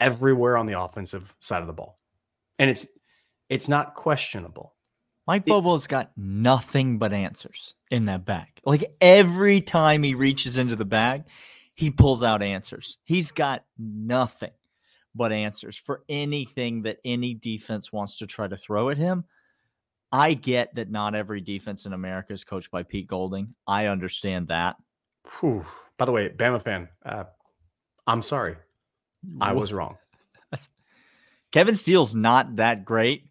Everywhere 0.01 0.57
on 0.57 0.67
the 0.67 0.79
offensive 0.81 1.35
side 1.41 1.63
of 1.63 1.67
the 1.69 1.73
ball. 1.73 1.97
And 2.59 2.71
it's 2.71 2.87
it's 3.51 3.69
not 3.69 3.95
questionable. 3.95 4.74
Mike 5.27 5.47
Bobo's 5.47 5.87
got 5.87 6.13
nothing 6.17 6.99
but 6.99 7.13
answers 7.13 7.75
in 7.91 8.07
that 8.07 8.25
bag. 8.25 8.49
Like 8.65 8.95
every 9.01 9.61
time 9.61 10.03
he 10.03 10.15
reaches 10.15 10.59
into 10.59 10.77
the 10.77 10.85
bag, 10.85 11.25
he 11.75 11.91
pulls 11.91 12.23
out 12.23 12.43
answers. 12.43 12.99
He's 13.05 13.31
got 13.31 13.65
nothing 13.79 14.53
but 15.15 15.33
answers 15.33 15.77
for 15.77 16.03
anything 16.09 16.83
that 16.83 16.99
any 17.05 17.35
defense 17.35 17.93
wants 17.93 18.17
to 18.19 18.27
try 18.27 18.49
to 18.49 18.57
throw 18.57 18.91
at 18.91 18.99
him. 18.99 19.25
I 20.13 20.35
get 20.35 20.75
that 20.77 20.91
not 20.91 21.15
every 21.15 21.41
defense 21.41 21.87
in 21.87 21.93
America 21.93 22.33
is 22.33 22.45
coached 22.45 22.71
by 22.71 22.83
Pete 22.83 23.09
Golding. 23.09 23.55
I 23.67 23.87
understand 23.87 24.49
that. 24.49 24.77
Whew. 25.41 25.65
By 25.97 26.05
the 26.05 26.13
way, 26.13 26.29
Bama 26.29 26.63
fan, 26.63 26.89
uh, 27.05 27.25
I'm 28.07 28.23
sorry. 28.23 28.57
I 29.41 29.53
was 29.53 29.73
wrong. 29.73 29.97
Kevin 31.53 31.75
Steele's 31.75 32.15
not 32.15 32.57
that 32.57 32.85
great, 32.85 33.27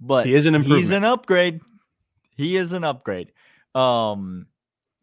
but 0.00 0.26
He 0.26 0.34
is 0.34 0.46
an 0.46 0.54
improvement. 0.54 0.80
He's 0.80 0.90
an 0.90 1.04
upgrade. 1.04 1.60
He 2.36 2.56
is 2.56 2.72
an 2.72 2.84
upgrade. 2.84 3.32
Um, 3.74 4.46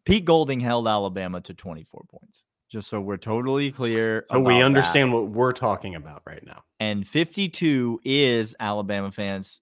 Pete 0.04 0.24
Golding 0.24 0.60
held 0.60 0.88
Alabama 0.88 1.40
to 1.42 1.54
24 1.54 2.04
points. 2.10 2.42
Just 2.68 2.88
so 2.88 3.00
we're 3.00 3.16
totally 3.16 3.72
clear. 3.72 4.26
So 4.30 4.38
we 4.40 4.44
about 4.54 4.58
that. 4.58 4.64
understand 4.64 5.12
what 5.12 5.28
we're 5.30 5.52
talking 5.52 5.94
about 5.94 6.22
right 6.26 6.44
now. 6.44 6.62
And 6.80 7.06
52 7.06 8.00
is 8.04 8.54
Alabama 8.60 9.10
fans 9.10 9.60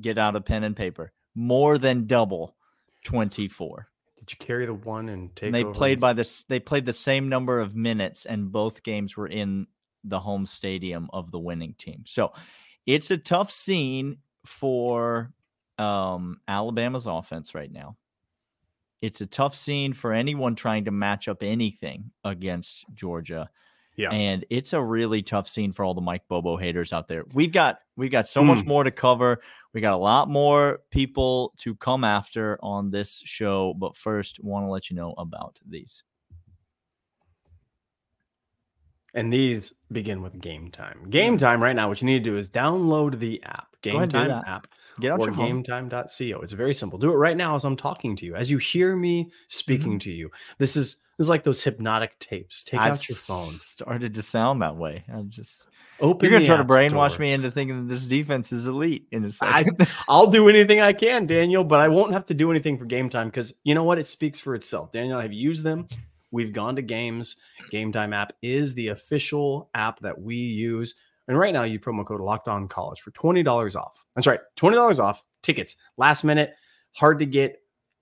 get 0.00 0.16
out 0.16 0.34
of 0.36 0.44
pen 0.44 0.64
and 0.64 0.74
paper. 0.76 1.12
More 1.34 1.76
than 1.76 2.06
double 2.06 2.56
24. 3.04 3.88
Did 4.18 4.32
you 4.32 4.38
carry 4.38 4.64
the 4.66 4.72
one 4.74 5.08
and 5.08 5.34
take 5.34 5.48
And 5.48 5.54
they 5.54 5.64
over? 5.64 5.74
played 5.74 6.00
by 6.00 6.12
this 6.12 6.44
they 6.44 6.60
played 6.60 6.86
the 6.86 6.92
same 6.92 7.28
number 7.28 7.58
of 7.60 7.74
minutes 7.74 8.24
and 8.24 8.52
both 8.52 8.82
games 8.82 9.16
were 9.16 9.26
in 9.26 9.66
the 10.04 10.20
home 10.20 10.46
stadium 10.46 11.10
of 11.12 11.30
the 11.32 11.38
winning 11.38 11.74
team. 11.76 12.04
So 12.06 12.32
it's 12.86 13.10
a 13.10 13.18
tough 13.18 13.50
scene 13.50 14.18
for 14.44 15.32
um, 15.78 16.40
Alabama's 16.48 17.06
offense 17.06 17.54
right 17.54 17.70
now. 17.72 17.96
It's 19.00 19.20
a 19.20 19.26
tough 19.26 19.54
scene 19.54 19.92
for 19.92 20.12
anyone 20.12 20.54
trying 20.54 20.84
to 20.84 20.90
match 20.92 21.26
up 21.28 21.42
anything 21.42 22.10
against 22.24 22.84
Georgia. 22.94 23.50
Yeah. 23.96 24.10
And 24.10 24.44
it's 24.48 24.72
a 24.72 24.82
really 24.82 25.22
tough 25.22 25.48
scene 25.48 25.72
for 25.72 25.84
all 25.84 25.92
the 25.92 26.00
Mike 26.00 26.22
Bobo 26.28 26.56
haters 26.56 26.92
out 26.92 27.08
there. 27.08 27.24
We've 27.34 27.52
got 27.52 27.80
we've 27.96 28.10
got 28.10 28.26
so 28.26 28.42
much 28.42 28.60
Mm. 28.60 28.66
more 28.66 28.84
to 28.84 28.90
cover. 28.90 29.42
We 29.74 29.80
got 29.80 29.92
a 29.92 29.96
lot 29.96 30.28
more 30.30 30.80
people 30.90 31.52
to 31.58 31.74
come 31.74 32.04
after 32.04 32.58
on 32.62 32.90
this 32.90 33.20
show, 33.24 33.74
but 33.74 33.96
first 33.96 34.42
want 34.42 34.64
to 34.66 34.70
let 34.70 34.88
you 34.88 34.96
know 34.96 35.14
about 35.18 35.60
these. 35.66 36.04
And 39.14 39.32
these 39.32 39.74
begin 39.90 40.22
with 40.22 40.40
game 40.40 40.70
time. 40.70 41.10
Game 41.10 41.36
mm. 41.36 41.40
time 41.40 41.62
right 41.62 41.76
now, 41.76 41.88
what 41.88 42.00
you 42.00 42.06
need 42.06 42.24
to 42.24 42.30
do 42.30 42.38
is 42.38 42.48
download 42.48 43.18
the 43.18 43.42
app, 43.44 43.76
Game 43.82 44.08
Time 44.08 44.30
app, 44.30 44.66
Get 45.00 45.12
out 45.12 45.20
or 45.20 45.26
your 45.26 45.34
phone. 45.34 45.62
gametime.co. 45.64 46.40
It's 46.40 46.52
very 46.52 46.74
simple. 46.74 46.98
Do 46.98 47.12
it 47.12 47.16
right 47.16 47.36
now 47.36 47.54
as 47.54 47.64
I'm 47.64 47.76
talking 47.76 48.16
to 48.16 48.26
you, 48.26 48.36
as 48.36 48.50
you 48.50 48.58
hear 48.58 48.96
me 48.96 49.30
speaking 49.48 49.92
mm-hmm. 49.92 49.98
to 49.98 50.12
you. 50.12 50.30
This 50.58 50.76
is 50.76 51.02
this 51.18 51.26
is 51.26 51.28
like 51.28 51.44
those 51.44 51.62
hypnotic 51.62 52.18
tapes. 52.18 52.64
Take 52.64 52.80
I 52.80 52.90
out 52.90 53.08
your 53.08 53.16
phone. 53.16 53.50
Started 53.50 54.14
to 54.14 54.22
sound 54.22 54.62
that 54.62 54.76
way. 54.76 55.04
I'm 55.12 55.30
just 55.30 55.66
Open. 56.00 56.24
you're 56.24 56.38
gonna 56.38 56.46
try 56.46 56.56
to 56.56 56.64
brainwash 56.64 57.12
Store. 57.12 57.20
me 57.20 57.32
into 57.32 57.50
thinking 57.50 57.86
that 57.86 57.94
this 57.94 58.06
defense 58.06 58.52
is 58.52 58.66
elite 58.66 59.06
in 59.12 59.24
a 59.24 59.28
I, 59.40 59.62
second. 59.62 59.88
I'll 60.08 60.26
do 60.26 60.48
anything 60.48 60.80
I 60.80 60.92
can, 60.92 61.26
Daniel, 61.26 61.64
but 61.64 61.80
I 61.80 61.88
won't 61.88 62.12
have 62.12 62.26
to 62.26 62.34
do 62.34 62.50
anything 62.50 62.78
for 62.78 62.84
game 62.86 63.08
time 63.08 63.28
because 63.28 63.52
you 63.62 63.74
know 63.74 63.84
what? 63.84 63.98
It 63.98 64.06
speaks 64.06 64.40
for 64.40 64.54
itself. 64.54 64.92
Daniel, 64.92 65.18
I've 65.18 65.32
used 65.32 65.64
them. 65.64 65.86
We've 66.32 66.52
gone 66.52 66.74
to 66.76 66.82
games. 66.82 67.36
Game 67.70 67.92
Time 67.92 68.12
app 68.12 68.32
is 68.42 68.74
the 68.74 68.88
official 68.88 69.70
app 69.74 70.00
that 70.00 70.20
we 70.20 70.34
use. 70.36 70.94
And 71.28 71.38
right 71.38 71.52
now, 71.52 71.62
you 71.62 71.78
promo 71.78 72.04
code 72.04 72.20
Locked 72.20 72.48
On 72.48 72.66
College 72.66 73.00
for 73.00 73.12
twenty 73.12 73.42
dollars 73.44 73.76
off. 73.76 74.04
That's 74.16 74.26
right, 74.26 74.40
twenty 74.56 74.74
dollars 74.76 74.98
off 74.98 75.22
tickets. 75.42 75.76
Last 75.96 76.24
minute, 76.24 76.54
hard 76.92 77.18
to 77.20 77.26
get 77.26 77.60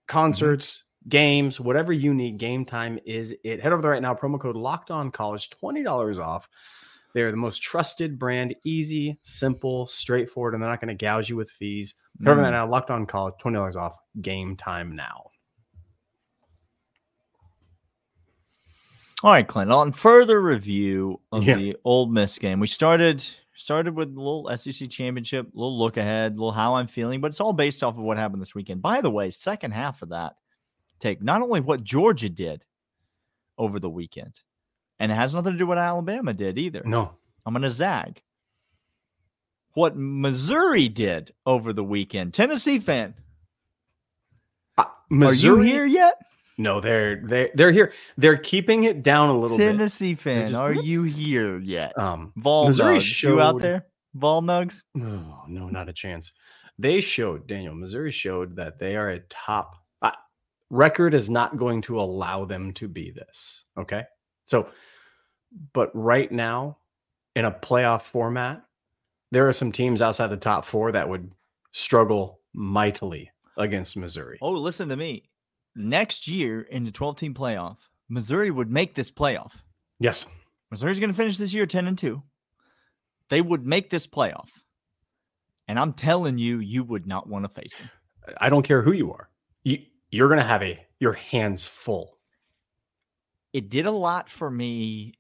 concerts, 0.08 0.84
games, 1.08 1.60
whatever 1.60 1.92
you 1.92 2.14
need. 2.14 2.38
Game 2.38 2.64
Time 2.64 2.98
is 3.04 3.34
it. 3.44 3.60
Head 3.60 3.72
over 3.72 3.82
there 3.82 3.90
right 3.90 4.02
now. 4.02 4.14
Promo 4.14 4.40
code 4.40 4.56
Locked 4.56 4.90
On 4.90 5.10
College, 5.10 5.50
twenty 5.50 5.82
dollars 5.82 6.18
off. 6.18 6.48
They're 7.12 7.30
the 7.32 7.36
most 7.36 7.60
trusted 7.60 8.18
brand, 8.20 8.54
easy, 8.64 9.18
simple, 9.22 9.84
straightforward, 9.86 10.54
and 10.54 10.62
they're 10.62 10.70
not 10.70 10.80
going 10.80 10.96
to 10.96 11.04
gouge 11.04 11.28
you 11.28 11.34
with 11.36 11.50
fees. 11.50 11.96
Head 12.20 12.28
over 12.32 12.40
there 12.40 12.50
Mm. 12.50 12.54
now. 12.54 12.66
Locked 12.68 12.90
On 12.90 13.04
College, 13.04 13.34
twenty 13.38 13.56
dollars 13.56 13.76
off. 13.76 13.96
Game 14.22 14.56
Time 14.56 14.94
now. 14.94 15.30
All 19.22 19.32
right, 19.32 19.46
Clint. 19.46 19.70
On 19.70 19.92
further 19.92 20.40
review 20.40 21.20
of 21.30 21.44
Yeah. 21.44 21.56
the 21.56 21.76
Ole 21.84 22.06
Miss 22.06 22.38
game, 22.38 22.58
we 22.60 22.66
started 22.66 23.24
started 23.54 23.94
with 23.94 24.08
a 24.08 24.18
little 24.18 24.48
SEC 24.56 24.88
championship, 24.88 25.46
a 25.52 25.56
little 25.56 25.78
look 25.78 25.98
ahead, 25.98 26.32
a 26.32 26.34
little 26.36 26.50
how 26.52 26.76
I'm 26.76 26.86
feeling, 26.86 27.20
but 27.20 27.26
it's 27.28 27.40
all 27.42 27.52
based 27.52 27.84
off 27.84 27.98
of 27.98 28.02
what 28.02 28.16
happened 28.16 28.40
this 28.40 28.54
weekend. 28.54 28.80
By 28.80 29.02
the 29.02 29.10
way, 29.10 29.30
second 29.30 29.72
half 29.72 30.00
of 30.00 30.08
that 30.08 30.36
take 30.98 31.20
not 31.22 31.42
only 31.42 31.60
what 31.60 31.84
Georgia 31.84 32.30
did 32.30 32.64
over 33.58 33.78
the 33.78 33.90
weekend, 33.90 34.32
and 34.98 35.12
it 35.12 35.14
has 35.16 35.34
nothing 35.34 35.52
to 35.52 35.58
do 35.58 35.66
with 35.66 35.76
what 35.76 35.84
Alabama 35.84 36.32
did 36.32 36.56
either. 36.56 36.80
No, 36.86 37.12
I'm 37.44 37.52
gonna 37.52 37.68
zag. 37.68 38.22
What 39.74 39.94
Missouri 39.94 40.88
did 40.88 41.32
over 41.44 41.74
the 41.74 41.84
weekend. 41.84 42.32
Tennessee 42.32 42.78
fan, 42.78 43.14
Uh, 44.78 44.84
are 45.12 45.34
you 45.34 45.60
here 45.60 45.84
yet? 45.84 46.14
No, 46.60 46.80
they're 46.80 47.16
they 47.16 47.50
they're 47.54 47.72
here. 47.72 47.92
They're 48.18 48.36
keeping 48.36 48.84
it 48.84 49.02
down 49.02 49.30
a 49.30 49.38
little 49.38 49.56
bit. 49.56 49.66
Tennessee 49.72 50.14
fan, 50.14 50.48
just- 50.48 50.54
are 50.54 50.74
you 50.74 51.02
here 51.04 51.58
yet? 51.58 51.98
Um, 51.98 52.32
Vol 52.36 52.66
Missouri 52.66 52.98
Nugs, 52.98 53.22
you 53.22 53.40
out 53.40 53.60
there? 53.60 53.86
Vol 54.14 54.42
Nugs? 54.42 54.82
no, 54.94 55.42
no, 55.48 55.68
not 55.68 55.88
a 55.88 55.92
chance. 55.92 56.32
They 56.78 57.00
showed 57.00 57.46
Daniel. 57.46 57.74
Missouri 57.74 58.10
showed 58.10 58.56
that 58.56 58.78
they 58.78 58.96
are 58.96 59.10
a 59.10 59.20
top 59.20 59.76
uh, 60.02 60.12
record 60.68 61.14
is 61.14 61.30
not 61.30 61.56
going 61.56 61.80
to 61.82 62.00
allow 62.00 62.44
them 62.44 62.72
to 62.74 62.88
be 62.88 63.10
this. 63.10 63.64
Okay, 63.78 64.04
so, 64.44 64.68
but 65.72 65.90
right 65.94 66.30
now, 66.30 66.76
in 67.36 67.44
a 67.46 67.50
playoff 67.50 68.02
format, 68.02 68.62
there 69.30 69.48
are 69.48 69.52
some 69.52 69.72
teams 69.72 70.02
outside 70.02 70.28
the 70.28 70.36
top 70.36 70.64
four 70.64 70.92
that 70.92 71.08
would 71.08 71.30
struggle 71.72 72.40
mightily 72.52 73.30
against 73.56 73.96
Missouri. 73.96 74.38
Oh, 74.42 74.50
listen 74.52 74.88
to 74.88 74.96
me. 74.96 75.29
Next 75.76 76.26
year 76.28 76.60
in 76.62 76.84
the 76.84 76.90
12 76.90 77.16
team 77.16 77.34
playoff, 77.34 77.76
Missouri 78.08 78.50
would 78.50 78.70
make 78.70 78.94
this 78.94 79.10
playoff. 79.10 79.52
Yes, 79.98 80.26
Missouri's 80.70 80.98
going 81.00 81.10
to 81.10 81.16
finish 81.16 81.36
this 81.38 81.52
year 81.54 81.66
10 81.66 81.86
and 81.86 81.98
2. 81.98 82.22
They 83.28 83.40
would 83.40 83.64
make 83.66 83.90
this 83.90 84.06
playoff. 84.06 84.48
And 85.68 85.78
I'm 85.78 85.92
telling 85.92 86.38
you, 86.38 86.58
you 86.58 86.82
would 86.82 87.06
not 87.06 87.28
want 87.28 87.44
to 87.44 87.48
face 87.48 87.76
them. 87.78 87.88
I 88.40 88.48
don't 88.50 88.64
care 88.64 88.82
who 88.82 88.92
you 88.92 89.12
are. 89.12 89.28
You 89.62 89.78
you're 90.10 90.28
gonna 90.28 90.42
have 90.42 90.62
a 90.62 90.84
your 90.98 91.12
hands 91.12 91.66
full. 91.66 92.18
It 93.52 93.68
did 93.70 93.86
a 93.86 93.90
lot 93.92 94.28
for 94.28 94.50
me 94.50 95.14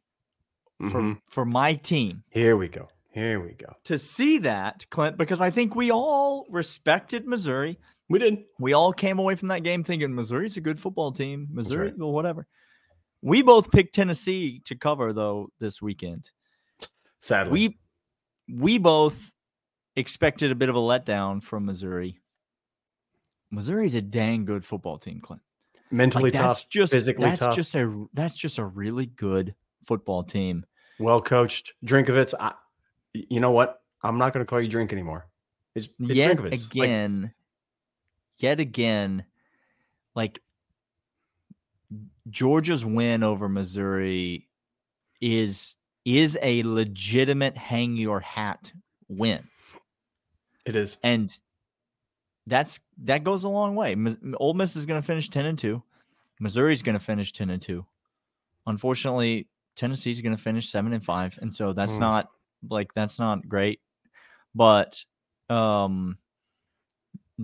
for, 0.80 1.00
Mhm. 1.00 1.20
for 1.28 1.44
my 1.44 1.74
team 1.74 2.24
Here 2.30 2.56
we 2.56 2.66
go. 2.68 2.88
Here 3.12 3.38
we 3.40 3.52
go. 3.52 3.74
to 3.84 3.98
see 3.98 4.38
that, 4.38 4.86
Clint, 4.90 5.16
because 5.18 5.40
I 5.40 5.50
think 5.50 5.74
we 5.76 5.90
all 5.92 6.46
respected 6.50 7.26
Missouri. 7.26 7.78
We 8.10 8.18
did. 8.18 8.38
We 8.58 8.72
all 8.72 8.92
came 8.92 9.20
away 9.20 9.36
from 9.36 9.48
that 9.48 9.62
game 9.62 9.84
thinking 9.84 10.14
Missouri's 10.14 10.56
a 10.56 10.60
good 10.60 10.78
football 10.78 11.12
team. 11.12 11.46
Missouri, 11.52 11.86
right. 11.86 11.98
well, 11.98 12.10
whatever. 12.10 12.46
We 13.22 13.40
both 13.40 13.70
picked 13.70 13.94
Tennessee 13.94 14.60
to 14.64 14.74
cover 14.74 15.12
though 15.12 15.50
this 15.60 15.80
weekend. 15.80 16.30
Sadly, 17.20 17.52
We 18.48 18.58
we 18.58 18.78
both 18.78 19.30
expected 19.94 20.50
a 20.50 20.56
bit 20.56 20.68
of 20.68 20.74
a 20.74 20.80
letdown 20.80 21.40
from 21.40 21.64
Missouri. 21.64 22.18
Missouri's 23.52 23.94
a 23.94 24.02
dang 24.02 24.44
good 24.44 24.64
football 24.64 24.98
team, 24.98 25.20
Clint. 25.20 25.42
mentally 25.92 26.24
Like, 26.24 26.32
that's 26.32 26.62
tough, 26.62 26.68
just 26.68 26.92
physically 26.92 27.26
that's 27.26 27.38
tough, 27.38 27.54
just 27.54 27.76
a 27.76 28.06
that's 28.12 28.34
just 28.34 28.58
a 28.58 28.64
really 28.64 29.06
good 29.06 29.54
football 29.84 30.24
team. 30.24 30.66
well 30.98 31.22
coached. 31.22 31.74
Drinkwitz. 31.86 32.34
I, 32.40 32.54
you 33.12 33.38
know 33.38 33.52
what? 33.52 33.82
I'm 34.02 34.18
not 34.18 34.32
going 34.32 34.44
to 34.44 34.48
call 34.48 34.60
you 34.60 34.68
drink 34.68 34.92
anymore. 34.92 35.28
It's, 35.76 35.88
it's 36.00 36.10
yet 36.10 36.36
Drinkwitz. 36.36 36.74
Like, 36.74 36.86
again, 36.86 37.32
yet 38.42 38.60
again, 38.60 39.24
like 40.14 40.40
Georgia's 42.28 42.84
win 42.84 43.22
over 43.22 43.48
Missouri 43.48 44.48
is 45.20 45.74
is 46.04 46.38
a 46.42 46.62
legitimate 46.62 47.56
hang 47.56 47.96
your 47.96 48.20
hat 48.20 48.72
win. 49.08 49.46
it 50.64 50.74
is. 50.76 50.98
and 51.02 51.38
that's 52.46 52.80
that 53.04 53.22
goes 53.24 53.44
a 53.44 53.48
long 53.48 53.74
way. 53.76 53.94
Mis- 53.94 54.16
Ole 54.38 54.54
Miss 54.54 54.76
is 54.76 54.86
going 54.86 55.00
to 55.00 55.06
finish 55.06 55.28
ten 55.28 55.46
and 55.46 55.58
two. 55.58 55.82
Missouri's 56.40 56.82
going 56.82 56.98
to 56.98 57.04
finish 57.04 57.32
ten 57.32 57.50
and 57.50 57.60
two. 57.60 57.84
Unfortunately, 58.66 59.46
Tennessee's 59.76 60.20
going 60.20 60.36
to 60.36 60.42
finish 60.42 60.68
seven 60.70 60.92
and 60.92 61.04
five, 61.04 61.38
and 61.42 61.52
so 61.52 61.72
that's 61.72 61.94
Hmm. 61.94 62.00
not 62.00 62.28
like 62.68 62.92
that's 62.94 63.18
not 63.18 63.46
great. 63.48 63.80
But 64.54 65.04
um, 65.48 66.18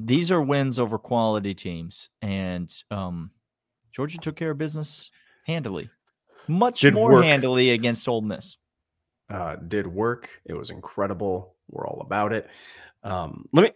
these 0.04 0.30
are 0.30 0.42
wins 0.42 0.78
over 0.78 0.98
quality 0.98 1.54
teams, 1.54 2.10
and 2.20 2.70
um, 2.90 3.30
Georgia 3.92 4.18
took 4.18 4.36
care 4.36 4.50
of 4.50 4.58
business 4.58 5.10
handily, 5.46 5.88
much 6.48 6.80
Did 6.82 6.92
more 6.94 7.12
work. 7.12 7.24
handily 7.24 7.70
against 7.70 8.06
Ole 8.08 8.20
Miss. 8.20 8.58
Uh, 9.30 9.56
did 9.56 9.86
work. 9.86 10.28
It 10.44 10.52
was 10.54 10.70
incredible. 10.70 11.54
We're 11.70 11.86
all 11.86 12.00
about 12.02 12.32
it. 12.32 12.48
Um, 13.02 13.48
let 13.52 13.62
me 13.62 13.70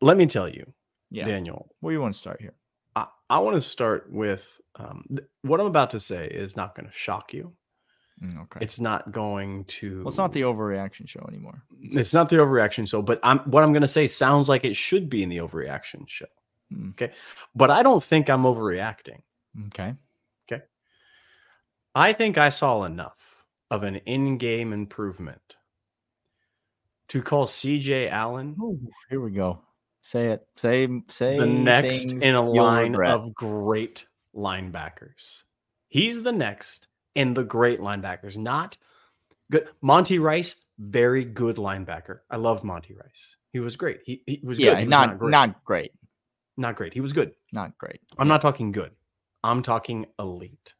let 0.00 0.16
me 0.16 0.26
tell 0.26 0.48
you, 0.48 0.72
Yeah, 1.10 1.26
Daniel. 1.26 1.72
where 1.80 1.92
you 1.92 2.00
want 2.00 2.14
to 2.14 2.18
start 2.18 2.40
here? 2.40 2.54
I, 2.96 3.06
I 3.30 3.38
want 3.38 3.54
to 3.54 3.60
start 3.60 4.10
with 4.10 4.60
um, 4.76 5.04
th- 5.08 5.28
what 5.42 5.60
I'm 5.60 5.66
about 5.66 5.90
to 5.90 6.00
say 6.00 6.26
is 6.26 6.56
not 6.56 6.74
going 6.74 6.86
to 6.86 6.92
shock 6.92 7.32
you. 7.32 7.52
Mm, 8.22 8.42
Okay, 8.42 8.60
It's 8.62 8.78
not 8.80 9.12
going 9.12 9.64
to. 9.64 9.98
well, 10.00 10.08
it's 10.08 10.18
not 10.18 10.32
the 10.32 10.42
overreaction 10.42 11.08
show 11.08 11.24
anymore. 11.28 11.62
It's 11.80 12.12
not 12.12 12.28
the 12.28 12.36
overreaction 12.36 12.86
show, 12.88 13.00
but 13.02 13.18
I'm 13.22 13.38
what 13.40 13.62
I'm 13.62 13.72
going 13.72 13.82
to 13.82 13.88
say 13.88 14.06
sounds 14.06 14.48
like 14.48 14.64
it 14.64 14.76
should 14.76 15.08
be 15.08 15.22
in 15.22 15.28
the 15.30 15.38
overreaction 15.38 16.06
show. 16.08 16.26
Mm. 16.72 16.90
Okay, 16.90 17.12
but 17.54 17.70
I 17.70 17.82
don't 17.82 18.02
think 18.04 18.28
I'm 18.28 18.42
overreacting. 18.42 19.22
Okay. 19.68 19.94
Okay. 20.50 20.62
I 21.94 22.12
think 22.12 22.36
I 22.38 22.50
saw 22.50 22.84
enough 22.84 23.16
of 23.70 23.82
an 23.84 23.96
in-game 23.96 24.72
improvement 24.72 25.40
to 27.08 27.22
call 27.22 27.46
CJ 27.46 28.10
Allen 28.10 28.56
Here 29.08 29.20
we 29.20 29.30
go. 29.32 29.60
Say 30.02 30.26
it. 30.28 30.46
Say 30.56 30.88
say 31.08 31.36
the 31.38 31.46
next 31.46 32.04
in 32.12 32.34
a 32.34 32.42
line 32.48 32.92
regret. 32.92 33.10
of 33.12 33.34
great 33.34 34.06
linebackers. 34.34 35.42
He's 35.88 36.22
the 36.22 36.32
next 36.32 36.86
in 37.14 37.34
the 37.34 37.44
great 37.44 37.80
linebackers, 37.80 38.36
not 38.36 38.76
good. 39.50 39.68
Monty 39.82 40.18
Rice, 40.18 40.56
very 40.78 41.24
good 41.24 41.56
linebacker. 41.56 42.20
I 42.30 42.36
loved 42.36 42.64
Monty 42.64 42.94
Rice. 42.94 43.36
He 43.52 43.60
was 43.60 43.76
great. 43.76 44.00
He, 44.04 44.22
he 44.26 44.40
was 44.42 44.58
yeah, 44.58 44.70
good. 44.70 44.78
He 44.78 44.84
was 44.84 44.90
not 44.90 45.18
great. 45.18 45.30
not 45.30 45.64
great. 45.64 45.92
not 46.56 46.76
great. 46.76 46.94
He 46.94 47.00
was 47.00 47.12
good. 47.12 47.32
Not 47.52 47.76
great. 47.78 48.00
I'm 48.18 48.28
not 48.28 48.40
talking 48.40 48.72
good. 48.72 48.92
I'm 49.42 49.62
talking 49.62 50.06
elite. 50.18 50.74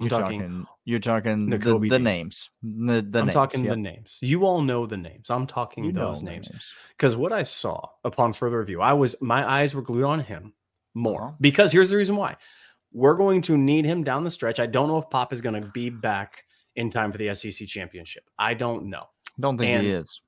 I'm 0.00 0.08
You're 0.08 0.18
talking, 0.18 0.40
talking, 0.40 0.66
you're 0.84 0.98
talking 0.98 1.50
the, 1.50 1.58
the 1.58 1.98
names. 1.98 2.50
The, 2.62 3.06
the 3.08 3.20
I'm 3.20 3.26
names. 3.26 3.34
talking 3.34 3.64
yep. 3.64 3.74
the 3.74 3.80
names. 3.80 4.18
You 4.20 4.44
all 4.44 4.60
know 4.60 4.84
the 4.84 4.96
names. 4.96 5.30
I'm 5.30 5.46
talking 5.46 5.84
You 5.84 5.92
those 5.92 6.24
names. 6.24 6.50
Because 6.96 7.14
what 7.14 7.32
I 7.32 7.44
saw 7.44 7.88
upon 8.02 8.32
further 8.32 8.58
review, 8.58 8.80
I 8.80 8.94
was 8.94 9.14
my 9.20 9.48
eyes 9.48 9.74
were 9.74 9.82
glued 9.82 10.04
on 10.04 10.20
him 10.20 10.54
more. 10.94 11.22
Uh-huh. 11.22 11.32
Because 11.40 11.70
here's 11.70 11.90
the 11.90 11.96
reason 11.96 12.16
why. 12.16 12.36
We're 12.92 13.14
going 13.14 13.42
to 13.42 13.56
need 13.56 13.84
him 13.84 14.04
down 14.04 14.24
the 14.24 14.30
stretch. 14.30 14.60
I 14.60 14.66
don't 14.66 14.88
know 14.88 14.98
if 14.98 15.08
Pop 15.10 15.32
is 15.32 15.40
going 15.40 15.60
to 15.60 15.68
be 15.68 15.90
back 15.90 16.44
in 16.76 16.90
time 16.90 17.10
for 17.12 17.18
the 17.18 17.34
SEC 17.34 17.66
championship. 17.66 18.24
I 18.38 18.54
don't 18.54 18.86
know. 18.86 19.04
Don't 19.40 19.56
think 19.58 19.70
And- 19.70 19.86
he 19.86 19.92
is. 19.92 20.20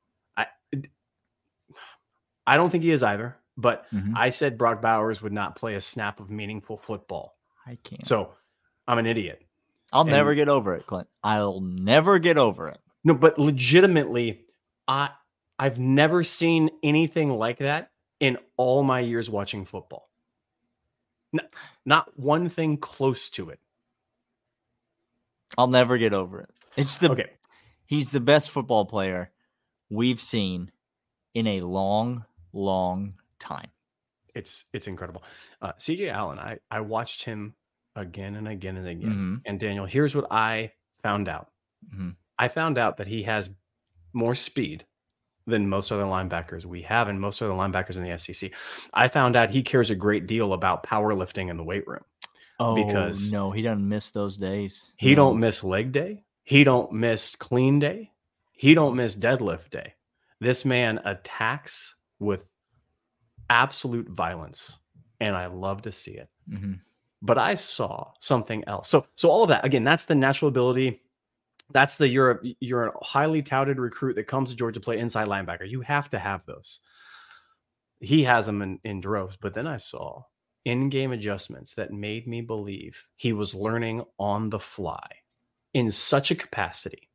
I 2.46 2.56
don't 2.56 2.70
think 2.70 2.84
he 2.84 2.90
is 2.90 3.02
either. 3.02 3.36
But 3.56 3.86
Mhm. 3.92 4.12
I 4.16 4.30
said 4.30 4.58
Brock 4.58 4.82
Bowers 4.82 5.22
would 5.22 5.32
not 5.32 5.56
play 5.56 5.76
a 5.76 5.80
snap 5.80 6.18
of 6.20 6.28
meaningful 6.28 6.76
football. 6.76 7.38
I 7.66 7.76
can't. 7.82 8.04
So 8.04 8.34
I'm 8.88 8.98
an 8.98 9.06
idiot. 9.06 9.40
I'll 9.92 10.02
and- 10.02 10.10
never 10.10 10.34
get 10.34 10.48
over 10.48 10.74
it, 10.74 10.86
Clint. 10.86 11.08
I'll 11.22 11.60
never 11.60 12.18
get 12.18 12.36
over 12.36 12.68
it. 12.68 12.78
No, 13.04 13.14
but 13.14 13.38
legitimately, 13.38 14.44
I 14.88 15.10
I've 15.56 15.78
never 15.78 16.24
seen 16.24 16.68
anything 16.82 17.30
like 17.30 17.58
that 17.58 17.92
in 18.18 18.38
all 18.56 18.82
my 18.82 18.98
years 18.98 19.30
watching 19.30 19.64
football. 19.64 20.10
N- 21.34 21.48
not 21.84 22.16
one 22.18 22.48
thing 22.48 22.76
close 22.78 23.28
to 23.30 23.50
it. 23.50 23.60
I'll 25.58 25.68
never 25.68 25.98
get 25.98 26.12
over 26.12 26.40
it. 26.40 26.50
It's 26.76 26.98
the 26.98 27.10
Okay. 27.10 27.30
he's 27.86 28.10
the 28.10 28.20
best 28.20 28.50
football 28.50 28.84
player 28.86 29.30
we've 29.90 30.20
seen 30.20 30.70
in 31.34 31.46
a 31.46 31.60
long, 31.60 32.24
long 32.52 33.14
time. 33.38 33.70
It's 34.34 34.64
it's 34.72 34.88
incredible. 34.88 35.22
Uh, 35.62 35.72
CJ 35.78 36.10
Allen, 36.10 36.38
I 36.38 36.58
I 36.70 36.80
watched 36.80 37.22
him 37.24 37.54
again 37.94 38.34
and 38.36 38.48
again 38.48 38.76
and 38.76 38.88
again. 38.88 39.12
Mhm. 39.12 39.42
And 39.46 39.60
Daniel, 39.60 39.86
here's 39.86 40.14
what 40.16 40.26
I 40.32 40.72
found 41.02 41.28
out. 41.28 41.52
Mhm. 41.94 42.16
I 42.38 42.48
found 42.48 42.76
out 42.78 42.96
that 42.96 43.06
he 43.06 43.22
has 43.22 43.50
more 44.12 44.34
speed 44.34 44.84
than 45.46 45.68
most 45.68 45.92
other 45.92 46.04
linebackers 46.04 46.64
we 46.64 46.82
have, 46.82 47.08
and 47.08 47.20
most 47.20 47.42
other 47.42 47.52
linebackers 47.52 47.96
in 47.96 48.02
the 48.04 48.18
SEC. 48.18 48.50
I 48.94 49.08
found 49.08 49.36
out 49.36 49.50
he 49.50 49.62
cares 49.62 49.90
a 49.90 49.94
great 49.94 50.26
deal 50.26 50.52
about 50.54 50.82
powerlifting 50.84 51.50
in 51.50 51.56
the 51.56 51.64
weight 51.64 51.86
room. 51.86 52.04
Oh 52.60 52.74
Because- 52.74 53.32
no, 53.32 53.50
he 53.50 53.62
doesn't 53.62 53.86
miss 53.86 54.10
those 54.10 54.36
days. 54.36 54.92
He 54.96 55.10
No. 55.10 55.16
don't 55.16 55.40
miss 55.40 55.62
leg 55.64 55.92
day. 55.92 56.24
He 56.44 56.64
don't 56.64 56.92
miss 56.92 57.34
clean 57.36 57.78
day. 57.78 58.12
He 58.52 58.74
don't 58.74 58.96
miss 58.96 59.16
deadlift 59.16 59.70
day. 59.70 59.94
This 60.40 60.64
man 60.64 61.00
attacks 61.04 61.94
with 62.18 62.44
absolute 63.50 64.08
violence, 64.08 64.78
and 65.20 65.36
I 65.36 65.46
love 65.46 65.82
to 65.82 65.92
see 65.92 66.12
it. 66.12 66.28
Mhm. 66.48 66.80
But 67.22 67.38
I 67.38 67.54
saw 67.54 68.12
something 68.20 68.64
else. 68.66 68.88
So, 68.88 69.06
so 69.14 69.30
all 69.30 69.42
of 69.42 69.48
that 69.48 69.64
again, 69.64 69.84
that's 69.84 70.04
the 70.04 70.14
natural 70.14 70.48
ability. 70.48 71.00
That's 71.74 71.96
the 71.96 72.08
you're 72.08 72.30
a, 72.30 72.38
you're 72.60 72.86
a 72.86 73.04
highly 73.04 73.42
touted 73.42 73.78
recruit 73.78 74.14
that 74.14 74.26
comes 74.26 74.48
to 74.50 74.56
Georgia 74.56 74.80
to 74.80 74.84
play 74.84 74.98
inside 74.98 75.28
linebacker. 75.28 75.68
You 75.68 75.82
have 75.82 76.08
to 76.10 76.18
have 76.18 76.46
those. 76.46 76.80
He 78.00 78.22
has 78.24 78.46
them 78.46 78.62
in, 78.62 78.78
in 78.84 79.00
droves. 79.00 79.36
But 79.38 79.52
then 79.54 79.66
I 79.66 79.76
saw 79.76 80.22
in-game 80.64 81.12
adjustments 81.12 81.74
that 81.74 81.92
made 81.92 82.26
me 82.26 82.40
believe 82.40 83.06
he 83.16 83.32
was 83.34 83.54
learning 83.54 84.04
on 84.18 84.48
the 84.50 84.58
fly 84.58 85.06
in 85.74 85.90
such 85.90 86.30
a 86.30 86.34
capacity 86.36 87.10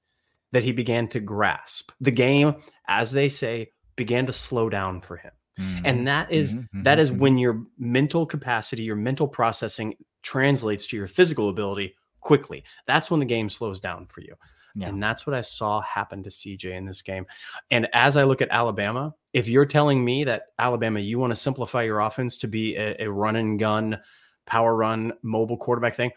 that 0.52 0.64
he 0.64 0.72
began 0.72 1.08
to 1.08 1.20
grasp 1.20 1.92
the 2.02 2.12
game, 2.12 2.56
as 2.88 3.12
they 3.12 3.30
say, 3.30 3.72
began 3.96 4.26
to 4.26 4.34
slow 4.34 4.70
down 4.70 5.02
for 5.02 5.18
him. 5.18 5.32
Mhm. 5.60 5.82
And 5.86 6.08
that 6.08 6.32
is- 6.32 6.56
Mhm, 6.56 6.84
that 6.84 7.00
is 7.00 7.12
mhm. 7.12 7.18
when 7.20 7.38
your 7.38 7.64
mental 7.78 8.26
capacity, 8.26 8.84
your 8.84 8.96
mental 8.96 9.28
processing 9.28 9.96
translates 10.22 10.86
to 10.88 10.98
your 10.98 11.08
physical 11.08 11.50
ability 11.50 11.96
quickly. 12.22 12.64
That's 12.88 13.10
when 13.10 13.20
the 13.20 13.26
game 13.26 13.50
slows 13.50 13.80
down 13.80 14.08
for 14.08 14.22
you. 14.22 14.36
Yeah. 14.76 14.90
And 14.90 15.02
that's 15.02 15.26
what 15.26 15.34
I 15.34 15.42
saw 15.42 15.82
happen 15.82 16.24
to 16.24 16.30
CJ 16.30 16.66
in 16.76 16.86
this 16.86 17.02
game. 17.02 17.26
And 17.72 17.88
as 17.94 18.18
I 18.18 18.24
look 18.24 18.42
at 18.42 18.50
Alabama, 18.52 19.16
if 19.34 19.48
you're 19.48 19.66
telling 19.66 20.04
me 20.04 20.24
that 20.26 20.48
Alabama, 20.60 21.00
you 21.00 21.18
want 21.20 21.32
to 21.32 21.36
simplify 21.36 21.84
your 21.84 22.00
offense 22.00 22.38
to 22.40 22.48
be 22.48 22.76
a, 22.76 22.96
a 23.00 23.08
run 23.12 23.36
and 23.36 23.60
gun, 23.60 24.00
power 24.46 24.76
run, 24.76 25.14
mobile 25.24 25.58
quarterback 25.58 25.96
thing, 25.96 26.12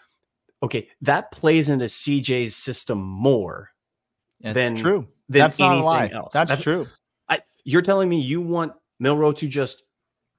okay, 0.63 0.89
that 1.01 1.31
plays 1.33 1.71
into 1.71 1.87
CJ's 1.87 2.55
system 2.55 3.01
more 3.01 3.71
That's 4.41 4.55
then- 4.55 4.77
true. 4.77 5.09
than 5.29 5.41
That's 5.41 5.59
not 5.59 5.79
a 5.79 5.83
lie. 5.83 6.11
else. 6.13 6.35
That's, 6.35 6.63
true. 6.63 6.87
I, 7.29 7.41
you're 7.65 7.83
telling 7.83 8.09
me 8.09 8.21
you 8.21 8.41
want 8.43 8.73
Milroe 9.01 9.33
to 9.33 9.49
just 9.49 9.83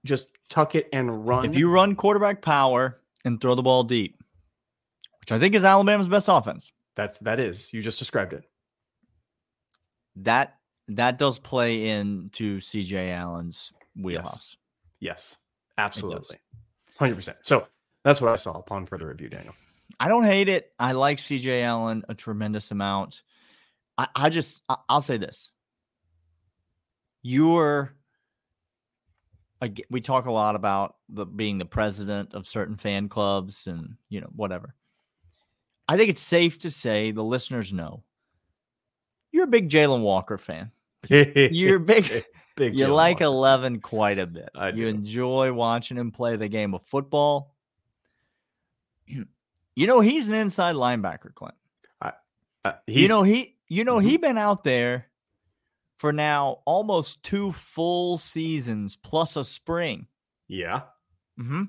just 0.06 0.28
tuck 0.50 0.76
it 0.76 0.88
and 0.94 1.26
run? 1.28 1.46
If 1.46 1.56
you 1.56 1.70
run 1.72 1.96
quarterback 1.96 2.42
power 2.42 3.00
and 3.26 3.40
throw 3.42 3.56
the 3.56 3.64
ball 3.64 3.84
deep, 3.84 4.23
which 5.24 5.32
I 5.32 5.40
think 5.40 5.56
is 5.56 5.64
Alabama's 5.64 6.10
best 6.10 6.28
offense, 6.30 6.74
That's 6.96 7.18
that 7.20 7.40
is. 7.40 7.72
You 7.72 7.82
just 7.82 7.98
described 7.98 8.34
it. 8.34 8.44
that 10.18 10.58
that 10.90 11.18
does 11.18 11.40
play 11.40 11.88
into 11.88 12.60
CJ 12.60 13.14
Allen's 13.14 13.72
wheelhouse. 13.96 14.58
Yes, 15.00 15.38
absolutely, 15.78 16.40
hundred 17.00 17.16
percent. 17.16 17.38
So 17.42 17.68
that's 18.04 18.20
what 18.20 18.34
I 18.34 18.36
saw 18.36 18.52
upon 18.52 18.86
further 18.86 19.08
review, 19.08 19.30
Daniel. 19.30 19.56
I 19.98 20.10
don't 20.10 20.26
hate 20.26 20.50
it. 20.50 20.74
I 20.78 20.92
like 20.92 21.20
CJ 21.20 21.64
Allen 21.64 22.04
a 22.10 22.14
tremendous 22.14 22.72
amount. 22.72 23.22
I, 23.98 24.08
I 24.14 24.30
just 24.30 24.62
I, 24.68 24.76
I'll 24.90 25.00
say 25.00 25.16
this. 25.16 25.52
You're 27.22 27.96
we 29.90 30.02
talk 30.02 30.26
a 30.26 30.32
lot 30.32 30.58
about 30.58 30.98
the 31.08 31.26
being 31.26 31.60
the 31.60 31.66
president 31.66 32.34
of 32.34 32.46
certain 32.46 32.76
fan 32.76 33.08
clubs 33.08 33.68
and 33.68 33.96
you 34.10 34.20
know 34.20 34.30
whatever. 34.36 34.76
I 35.88 35.98
think 35.98 36.10
it's 36.10 36.22
safe 36.22 36.60
to 36.60 36.72
say 36.72 37.12
the 37.12 37.24
listeners 37.24 37.74
know 37.74 38.04
you're 39.32 39.44
a 39.46 39.48
big 39.48 39.70
Jalen 39.70 40.02
Walker 40.02 40.38
fan. 40.38 40.72
You're 41.10 41.80
big. 41.80 42.26
big. 42.56 42.76
you 42.76 42.86
Jalen 42.86 42.96
like 42.96 43.16
Walker. 43.20 43.24
11 43.26 43.80
quite 43.82 44.20
a 44.20 44.28
bit. 44.28 44.50
I 44.56 44.68
you 44.70 44.84
do. 44.84 44.88
enjoy 44.88 45.52
watching 45.54 45.98
him 45.98 46.12
play 46.12 46.36
the 46.38 46.48
game 46.48 46.74
of 46.74 46.84
football. 46.84 47.54
You 49.76 49.88
know 49.88 50.02
he's 50.02 50.28
an 50.28 50.36
inside 50.36 50.76
linebacker, 50.76 51.34
Clint. 51.34 51.56
Uh, 52.00 52.12
you 52.88 53.08
know 53.08 53.24
he 53.24 53.58
you 53.68 53.84
know 53.84 53.98
he 53.98 54.18
been 54.18 54.38
out 54.38 54.64
there 54.64 55.08
for 55.98 56.14
now 56.14 56.60
almost 56.66 57.24
two 57.24 57.52
full 57.52 58.20
seasons 58.20 58.96
plus 58.96 59.36
a 59.36 59.44
spring. 59.44 60.06
yeah, 60.48 60.82
Mm-hmm. 61.40 61.64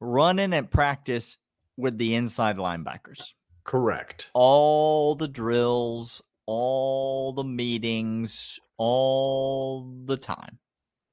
Running 0.00 0.54
at 0.54 0.70
practice 0.70 1.36
with 1.76 1.98
the 1.98 2.14
inside 2.14 2.56
linebackers. 2.56 3.34
correct. 3.64 4.30
All 4.34 5.14
the 5.14 5.28
drills, 5.28 6.22
all 6.46 7.32
the 7.32 7.44
meetings, 7.44 8.58
all 8.76 9.90
the 10.04 10.16
time. 10.16 10.58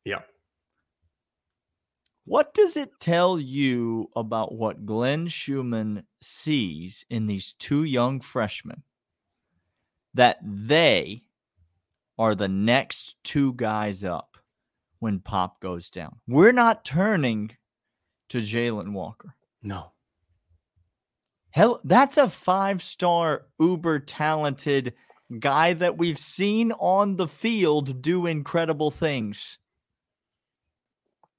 Yeah. 0.05 0.21
What 2.25 2.53
does 2.53 2.77
it 2.77 2.91
tell 2.99 3.39
you 3.39 4.09
about 4.15 4.53
what 4.53 4.85
Glenn 4.85 5.27
Schumann 5.27 6.03
sees 6.21 7.03
in 7.09 7.27
these 7.27 7.53
two 7.59 7.83
young 7.83 8.19
freshmen 8.19 8.83
that 10.13 10.37
they 10.43 11.23
are 12.17 12.35
the 12.35 12.47
next 12.47 13.15
two 13.23 13.53
guys 13.53 14.03
up 14.03 14.37
when 14.99 15.19
Pop 15.19 15.59
goes 15.61 15.89
down? 15.89 16.17
We're 16.27 16.51
not 16.51 16.85
turning 16.85 17.51
to 18.29 18.39
Jalen 18.39 18.91
Walker. 18.93 19.35
No, 19.63 19.91
Hell, 21.51 21.81
that's 21.83 22.17
a 22.17 22.29
five 22.29 22.81
star, 22.81 23.45
uber 23.59 23.99
talented 23.99 24.93
guy 25.39 25.73
that 25.73 25.97
we've 25.97 26.19
seen 26.19 26.71
on 26.73 27.15
the 27.15 27.27
field 27.27 28.01
do 28.01 28.25
incredible 28.25 28.91
things. 28.91 29.57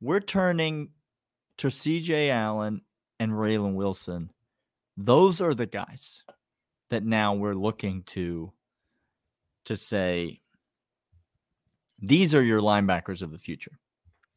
We're 0.01 0.20
turning 0.20 0.90
to 1.59 1.68
CJ 1.68 2.31
Allen 2.31 2.83
and 3.18 3.33
Raylen 3.33 3.75
Wilson. 3.75 4.31
Those 4.96 5.40
are 5.40 5.55
the 5.55 5.66
guys 5.66 6.22
that 6.90 7.05
now 7.05 7.35
we're 7.35 7.55
looking 7.55 8.03
to 8.03 8.53
to 9.64 9.77
say 9.77 10.40
these 12.01 12.35
are 12.35 12.42
your 12.42 12.61
linebackers 12.61 13.22
of 13.22 13.31
the 13.31 13.38
future. 13.38 13.79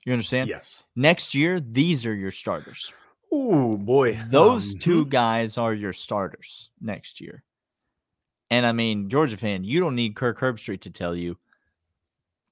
You 0.06 0.14
understand? 0.14 0.50
yes. 0.50 0.84
Next 0.96 1.34
year, 1.34 1.60
these 1.60 2.06
are 2.06 2.14
your 2.14 2.32
starters. 2.32 2.94
Oh 3.32 3.78
boy, 3.78 4.20
Those 4.30 4.74
Um, 4.74 4.80
two 4.80 5.06
guys 5.06 5.58
are 5.58 5.74
your 5.74 5.94
starters 5.94 6.70
next 6.82 7.20
year. 7.22 7.44
And 8.50 8.66
I 8.66 8.72
mean, 8.72 9.10
Georgia 9.10 9.38
fan, 9.38 9.64
you 9.64 9.80
don't 9.80 9.96
need 9.96 10.16
Kirk 10.16 10.40
Herbstreit 10.40 10.82
to 10.82 10.90
tell 10.90 11.16
you. 11.16 11.38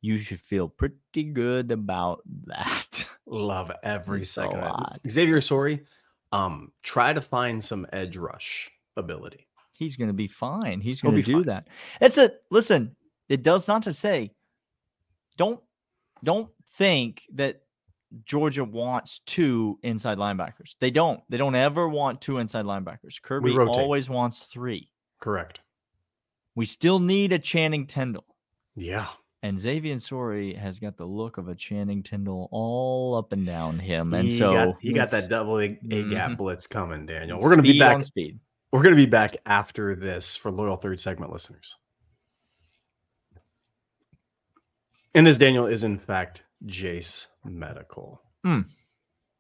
You 0.02 0.18
should 0.18 0.40
feel 0.40 0.68
pretty 0.68 1.24
good 1.24 1.72
about 1.72 2.22
that. 2.48 3.08
love 3.26 3.72
every 3.84 4.26
second. 4.26 4.60
of 4.60 4.98
it. 5.04 5.12
Xavian 5.12 5.40
Sorey, 5.42 5.84
um, 6.32 6.72
try 6.82 7.14
to 7.14 7.22
find 7.22 7.64
some 7.64 7.88
edge 7.94 8.18
rush 8.18 8.70
ability. 8.98 9.48
He's 9.78 9.96
going 9.96 10.10
to 10.10 10.14
be 10.14 10.28
fine. 10.28 10.82
He's 10.82 11.02
going 11.02 11.16
to 11.16 11.22
do 11.22 11.34
fine. 11.36 11.44
that. 11.46 11.68
It's 12.02 12.18
a 12.18 12.32
listen. 12.52 12.96
It 13.30 13.44
does 13.44 13.68
not 13.68 13.84
to 13.84 13.94
say. 13.94 14.32
Don't 15.38 15.60
don't 16.24 16.50
think 16.78 17.24
that 17.36 17.62
Georgia 18.26 18.64
wants 18.64 19.20
two 19.26 19.80
inside 19.84 20.18
linebackers. 20.18 20.76
They 20.80 20.92
don't. 20.92 21.22
They 21.30 21.38
don't 21.38 21.56
ever 21.56 21.90
want 21.90 22.22
two 22.22 22.38
inside 22.38 22.66
linebackers. 22.66 23.22
Kirby 23.22 23.58
always 23.58 24.10
wants 24.10 24.40
three. 24.44 24.90
Correct. 25.20 25.60
We 26.56 26.66
still 26.66 27.00
need 27.00 27.34
a 27.34 27.40
Channing 27.40 27.88
Tindall. 27.88 28.26
Yeah. 28.76 29.08
And 29.42 29.60
Xavian 29.60 30.00
Sorey 30.00 30.54
has 30.54 30.80
got 30.80 30.96
the 30.96 31.06
look 31.06 31.38
of 31.38 31.48
a 31.48 31.56
Channing 31.56 32.04
Tindall 32.04 32.48
all 32.52 33.16
up 33.16 33.34
and 33.34 33.46
down 33.46 33.80
him. 33.80 34.14
And 34.14 34.28
he 34.30 34.38
so 34.38 34.54
got, 34.54 34.76
he 34.82 34.94
got 34.94 35.12
that 35.12 35.30
double 35.30 35.60
A, 35.60 35.78
A 35.92 36.04
gap 36.10 36.32
Mhm. 36.32 36.38
blitz 36.38 36.68
coming, 36.68 37.06
Daniel. 37.06 37.40
We're 37.40 37.50
gonna 37.50 37.62
be 37.62 37.80
back. 37.80 37.96
on 37.96 38.04
speed. 38.04 38.40
We're 38.72 38.82
going 38.82 38.96
to 38.96 39.02
be 39.02 39.06
back 39.06 39.38
after 39.46 39.96
this 39.96 40.36
for 40.36 40.50
loyal 40.50 40.78
third 40.78 41.00
segment 41.00 41.32
listeners. 41.32 41.76
And 45.14 45.28
this, 45.28 45.38
Daniel, 45.38 45.68
is 45.68 45.84
in 45.84 46.00
fact 46.00 46.42
Jase 46.66 47.28
Medical. 47.44 48.22
Mm. 48.46 48.66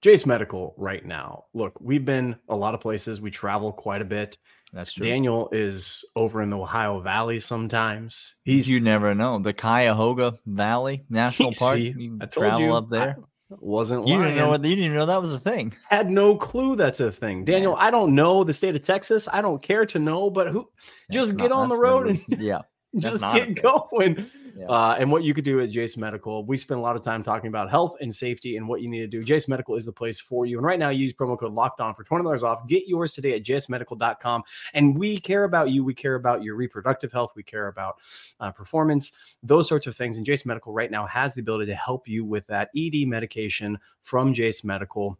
Jase 0.01 0.25
Medical 0.25 0.73
right 0.77 1.05
now. 1.05 1.45
Look, 1.53 1.79
we've 1.79 2.03
been 2.03 2.35
a 2.49 2.55
lot 2.55 2.73
of 2.73 2.81
places. 2.81 3.21
We 3.21 3.31
travel 3.31 3.71
quite 3.71 4.01
a 4.01 4.05
bit. 4.05 4.37
That's 4.73 4.93
true. 4.93 5.07
Daniel 5.07 5.49
is 5.51 6.03
over 6.15 6.41
in 6.41 6.49
the 6.49 6.57
Ohio 6.57 6.99
Valley 6.99 7.39
sometimes. 7.39 8.35
He's 8.43 8.67
you 8.67 8.79
never 8.81 9.13
know 9.15 9.39
the 9.39 9.53
Cuyahoga 9.53 10.39
Valley 10.45 11.05
National 11.09 11.51
Park. 11.57 11.77
See, 11.77 11.93
you 11.97 12.17
I 12.21 12.25
travel 12.25 12.59
you, 12.59 12.73
up 12.73 12.89
there. 12.89 13.17
I 13.51 13.55
wasn't 13.59 14.07
you 14.07 14.15
lying. 14.15 14.23
didn't 14.29 14.37
know 14.37 14.49
what 14.49 14.63
you 14.65 14.75
didn't 14.75 14.95
know 14.95 15.05
that 15.05 15.21
was 15.21 15.31
a 15.31 15.39
thing. 15.39 15.73
had 15.87 16.09
no 16.09 16.35
clue 16.35 16.75
that's 16.75 16.99
a 16.99 17.11
thing. 17.11 17.45
Daniel, 17.45 17.75
I 17.77 17.91
don't 17.91 18.15
know 18.15 18.43
the 18.43 18.53
state 18.53 18.75
of 18.75 18.81
Texas. 18.83 19.27
I 19.31 19.43
don't 19.43 19.61
care 19.61 19.85
to 19.85 19.99
know, 19.99 20.31
but 20.31 20.49
who 20.49 20.67
just 21.11 21.33
That's 21.33 21.41
get 21.43 21.49
not- 21.51 21.59
on 21.59 21.69
the 21.69 21.77
road 21.77 22.07
and 22.07 22.25
yeah. 22.41 22.61
Just 22.97 23.21
not 23.21 23.35
get 23.35 23.61
going. 23.91 24.25
Yeah. 24.55 24.67
Uh, 24.67 24.95
and 24.99 25.11
what 25.11 25.23
you 25.23 25.33
could 25.33 25.45
do 25.45 25.61
at 25.61 25.71
Jase 25.71 25.97
Medical, 25.97 26.45
we 26.45 26.57
spend 26.57 26.79
a 26.79 26.83
lot 26.83 26.95
of 26.95 27.03
time 27.03 27.23
talking 27.23 27.47
about 27.47 27.71
health 27.71 27.95
and 28.01 28.13
safety 28.13 28.57
and 28.57 28.67
what 28.67 28.81
you 28.81 28.89
need 28.89 28.99
to 28.99 29.07
do. 29.07 29.23
Jase 29.23 29.47
Medical 29.47 29.75
is 29.75 29.85
the 29.85 29.91
place 29.91 30.19
for 30.19 30.45
you. 30.45 30.57
And 30.57 30.65
right 30.65 30.77
now, 30.77 30.89
use 30.89 31.13
promo 31.13 31.37
code 31.37 31.53
Locked 31.53 31.81
On 31.81 31.95
for 31.95 32.03
twenty 32.03 32.23
dollars 32.23 32.43
off. 32.43 32.67
Get 32.67 32.87
yours 32.87 33.13
today 33.13 33.33
at 33.33 33.43
jasemedical.com. 33.43 34.43
And 34.73 34.97
we 34.97 35.19
care 35.19 35.45
about 35.45 35.71
you. 35.71 35.83
We 35.83 35.95
care 35.95 36.15
about 36.15 36.43
your 36.43 36.55
reproductive 36.55 37.11
health. 37.11 37.33
We 37.35 37.43
care 37.43 37.67
about 37.67 37.95
uh, 38.39 38.51
performance, 38.51 39.11
those 39.41 39.67
sorts 39.67 39.87
of 39.87 39.95
things. 39.95 40.17
And 40.17 40.25
Jase 40.25 40.45
Medical 40.45 40.71
right 40.71 40.91
now 40.91 41.07
has 41.07 41.33
the 41.33 41.41
ability 41.41 41.71
to 41.71 41.75
help 41.75 42.07
you 42.07 42.23
with 42.23 42.45
that 42.47 42.69
ED 42.77 43.07
medication 43.07 43.79
from 44.01 44.33
Jase 44.33 44.63
Medical 44.63 45.17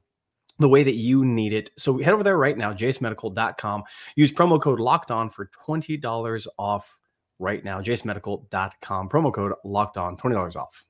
the 0.59 0.69
way 0.69 0.83
that 0.83 0.93
you 0.93 1.25
need 1.25 1.51
it. 1.51 1.71
So 1.77 1.97
head 1.97 2.13
over 2.13 2.21
there 2.21 2.37
right 2.37 2.55
now, 2.55 2.71
jasemedical.com. 2.73 3.83
Use 4.15 4.31
promo 4.31 4.61
code 4.61 4.79
locked 4.79 5.09
on 5.09 5.27
for 5.27 5.49
$20 5.67 6.47
off 6.59 6.95
right 7.39 7.63
now. 7.63 7.81
jasemedical.com. 7.81 9.09
Promo 9.09 9.33
code 9.33 9.53
locked 9.63 9.97
on, 9.97 10.17
$20 10.17 10.55
off. 10.55 10.85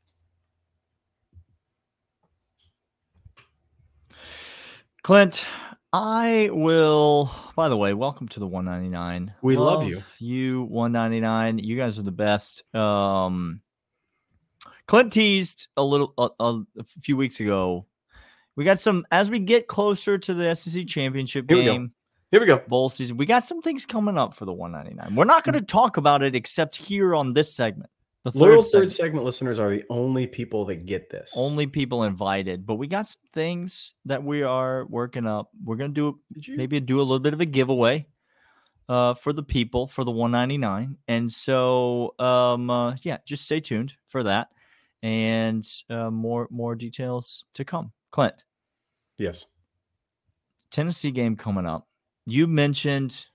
Clint, 5.03 5.45
I 5.91 6.49
will. 6.53 7.29
By 7.56 7.67
the 7.67 7.75
way, 7.75 7.93
welcome 7.93 8.27
to 8.29 8.39
the 8.39 8.47
199. 8.47 9.34
We 9.41 9.58
love 9.58 9.84
you. 9.84 10.01
You 10.17 10.63
199. 10.63 11.60
You 11.60 11.75
guys 11.75 11.99
are 11.99 12.03
the 12.03 12.12
best. 12.12 12.63
Um, 12.73 13.62
Clint 14.88 15.12
teased 15.12 15.67
a 15.75 15.84
little 15.84 16.13
a, 16.17 16.29
a, 16.39 16.63
few 17.01 17.17
weeks 17.17 17.39
ago. 17.39 17.86
We 18.56 18.63
got 18.63 18.79
some 18.79 19.06
as 19.12 19.29
we 19.29 19.39
get 19.39 19.67
closer 19.67 20.17
to 20.17 20.34
the 20.34 20.53
SEC 20.56 20.88
championship 20.88 21.49
Here 21.49 21.63
game 21.63 21.93
Here 22.34 22.39
we 22.39 22.48
go. 22.48 22.63
bowl 22.67 22.89
season. 22.89 23.17
We 23.17 23.28
got 23.28 23.43
some 23.43 23.62
things 23.62 23.86
coming 23.86 24.17
up 24.17 24.34
for 24.34 24.46
the 24.46 24.54
199. 24.54 25.15
We're 25.15 25.24
not 25.24 25.43
going 25.43 25.54
to 25.54 25.62
talk 25.62 25.98
about 25.98 26.24
it 26.24 26.34
except 26.34 26.76
here 26.76 27.13
on 27.13 27.32
this 27.32 27.54
segment. 27.54 27.91
The 28.24 28.32
third 28.32 28.63
segment. 28.63 28.72
third 28.72 28.91
segment 28.91 29.24
listeners 29.24 29.60
are 29.60 29.69
the 29.69 29.84
only 29.91 30.26
people 30.26 30.65
that 30.65 30.88
get 30.88 31.12
this. 31.12 31.36
Only 31.38 31.67
people 31.67 32.06
invited, 32.06 32.65
but 32.65 32.76
we 32.76 32.88
got 32.88 33.08
some 33.08 33.22
things 33.34 33.93
that 34.06 34.24
we 34.24 34.41
are 34.41 34.88
working 34.88 35.28
up. 35.28 35.52
We're 35.63 35.76
gonna 35.76 35.89
do 35.89 36.19
maybe 36.48 36.80
do 36.80 37.00
a 37.00 37.04
little 37.04 37.19
bit 37.19 37.36
of 37.36 37.41
a 37.41 37.46
giveaway 37.46 38.08
uh 38.89 39.13
for 39.13 39.32
the 39.32 39.43
people 39.43 39.88
for 39.88 40.04
the 40.04 40.12
199 40.12 40.98
and 41.08 41.32
so 41.32 42.13
um 42.19 42.69
uh, 42.69 42.93
yeah 43.04 43.17
just 43.26 43.46
stay 43.46 43.62
tuned 43.62 43.93
for 44.10 44.24
that 44.24 44.50
and 45.02 45.65
uh, 45.89 46.10
more 46.12 46.50
more 46.52 46.76
details 46.76 47.46
to 47.54 47.63
come 47.63 47.93
clint 48.12 48.43
Yes. 49.17 49.46
tennessee 50.69 51.12
game 51.12 51.38
coming 51.38 51.65
up 51.65 51.88
you 52.25 52.47
mentioned 52.47 53.25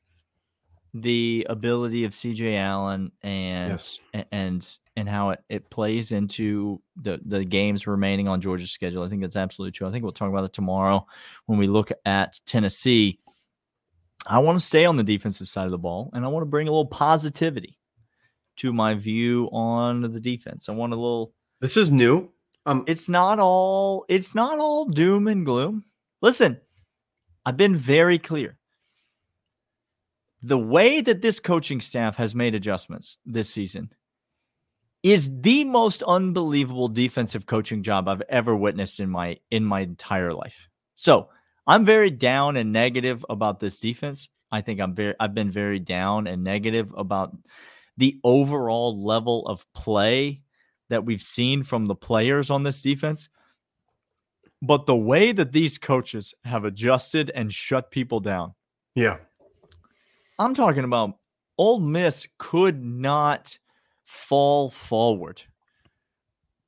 the 0.95 1.47
ability 1.51 2.05
of 2.05 2.13
cj 2.13 2.57
allen 2.59 3.13
and 3.23 3.73
Yes. 3.73 4.01
and 4.33 4.77
and 4.97 5.09
how 5.09 5.31
it, 5.31 5.41
it 5.49 5.71
plays 5.71 6.11
into 6.13 6.81
the 6.97 7.21
the 7.25 7.45
games 7.45 7.87
remaining 7.87 8.27
on 8.27 8.41
georgia's 8.41 8.71
schedule. 8.73 9.03
I 9.05 9.09
think 9.09 9.21
that's 9.23 9.37
absolutely 9.37 9.73
true. 9.73 9.87
I 9.87 9.93
think 9.93 10.03
we'll 10.03 10.13
talk 10.13 10.31
about 10.31 10.45
it 10.45 10.53
tomorrow 10.53 11.07
when 11.47 11.59
we 11.59 11.67
look 11.69 11.91
at 12.05 12.41
tennessee. 12.47 13.21
I 14.27 14.39
want 14.41 14.59
to 14.59 14.65
stay 14.65 14.85
on 14.87 14.97
the 14.97 15.05
defensive 15.05 15.49
side 15.49 15.67
of 15.67 15.71
the 15.71 15.79
ball 15.79 16.11
and 16.15 16.25
i 16.25 16.29
want 16.29 16.43
to 16.43 16.49
bring 16.51 16.67
a 16.69 16.71
little 16.71 16.87
positivity 16.87 17.79
to 18.57 18.73
my 18.73 18.95
view 18.95 19.49
on 19.53 20.01
the 20.01 20.19
defense. 20.21 20.69
I 20.69 20.73
want 20.73 20.93
a 20.93 20.97
little 20.97 21.33
This 21.61 21.77
is 21.77 21.93
new. 21.93 22.29
Um, 22.67 22.83
it's 22.89 23.09
not 23.09 23.39
all 23.39 24.05
it's 24.09 24.35
not 24.35 24.59
all 24.59 24.87
doom 24.87 25.29
and 25.29 25.45
gloom. 25.45 25.85
Listen 26.23 26.59
i've 27.47 27.57
been 27.57 27.77
very 27.77 28.19
clear 28.19 28.58
the 30.43 30.59
way 30.59 31.01
that 31.01 31.23
this 31.23 31.41
coaching 31.41 31.81
staff 31.81 32.17
has 32.17 32.35
made 32.35 32.55
adjustments 32.55 33.17
this 33.27 33.51
season 33.51 33.91
is 35.03 35.31
the 35.41 35.65
most 35.65 36.03
unbelievable 36.03 36.89
defensive 36.89 37.47
coaching 37.47 37.83
job 37.83 38.09
I've 38.09 38.23
ever 38.29 38.57
witnessed 38.57 39.01
in 39.01 39.11
my 39.11 39.39
in 39.51 39.65
my 39.65 39.81
entire 39.81 40.33
life. 40.33 40.69
So, 40.97 41.29
I'm 41.67 41.85
very 41.85 42.11
down 42.11 42.57
and 42.57 42.73
negative 42.73 43.25
about 43.29 43.61
this 43.61 43.79
defense. 43.79 44.29
I 44.51 44.63
think 44.63 44.81
I'm 44.81 44.95
very 44.95 45.15
I've 45.21 45.35
been 45.35 45.51
very 45.51 45.79
down 45.79 46.27
and 46.27 46.43
negative 46.43 46.93
about 46.97 47.37
the 47.97 48.19
overall 48.25 49.05
level 49.05 49.47
of 49.47 49.71
play 49.73 50.43
that 50.89 51.05
we've 51.05 51.23
seen 51.23 51.63
from 51.63 51.87
the 51.87 51.95
players 51.95 52.51
on 52.51 52.63
this 52.63 52.81
defense. 52.81 53.29
But 54.63 54.87
the 54.87 54.97
way 54.97 55.31
that 55.33 55.53
these 55.53 55.79
coaches 55.79 56.35
have 56.45 56.65
adjusted 56.65 57.31
and 57.33 57.53
shut 57.53 57.91
people 57.91 58.19
down 58.21 58.55
yeah. 58.99 59.19
I'm 60.39 60.55
talking 60.55 60.85
about 60.85 61.19
Ole 61.57 61.81
Miss 61.81 62.27
could 62.39 62.83
not 62.85 63.59
fall 64.05 64.71
forward 64.71 65.43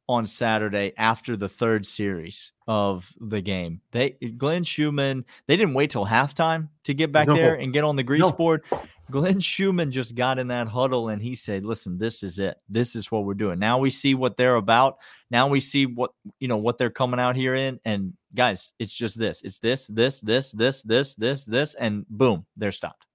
on 0.08 0.26
Saturday 0.26 0.92
after 0.98 1.36
the 1.36 1.48
third 1.48 1.86
series 1.86 2.50
of 2.66 3.12
the 3.20 3.40
game. 3.40 3.80
They 3.92 4.10
Glenn 4.36 4.64
Schumann, 4.64 5.24
they 5.46 5.56
didn't 5.56 5.74
wait 5.74 5.90
till 5.90 6.04
halftime 6.04 6.68
to 6.84 6.94
get 6.94 7.12
back 7.12 7.28
No. 7.28 7.34
there 7.34 7.54
and 7.54 7.72
get 7.72 7.84
on 7.84 7.94
the 7.94 8.02
grease 8.02 8.20
No. 8.20 8.32
board. 8.32 8.64
Glenn 9.08 9.38
Schumann 9.40 9.90
just 9.92 10.14
got 10.16 10.38
in 10.38 10.48
that 10.48 10.66
huddle 10.68 11.08
and 11.08 11.22
he 11.22 11.34
said, 11.36 11.64
"Listen, 11.64 11.96
this 11.98 12.22
is 12.24 12.38
it. 12.40 12.56
This 12.68 12.96
is 12.96 13.10
what 13.10 13.24
we're 13.24 13.34
doing. 13.34 13.58
Now 13.60 13.78
we 13.78 13.90
see 13.90 14.14
what 14.14 14.36
they're 14.36 14.56
about. 14.56 14.98
Now 15.30 15.46
we 15.48 15.60
see 15.60 15.86
what 15.86 16.10
you 16.40 16.48
know 16.48 16.56
what 16.56 16.76
they're 16.78 16.90
coming 16.90 17.20
out 17.20 17.36
here 17.36 17.54
in. 17.54 17.78
And 17.84 18.14
guys, 18.34 18.72
it's 18.80 18.92
just 18.92 19.16
this. 19.18 19.42
It's 19.42 19.60
this, 19.60 19.86
this, 19.86 20.20
this, 20.20 20.50
this, 20.52 20.82
this, 20.82 21.14
this, 21.14 21.44
this, 21.44 21.74
and 21.74 22.04
boom, 22.08 22.46
they're 22.56 22.72
stopped. 22.72 23.06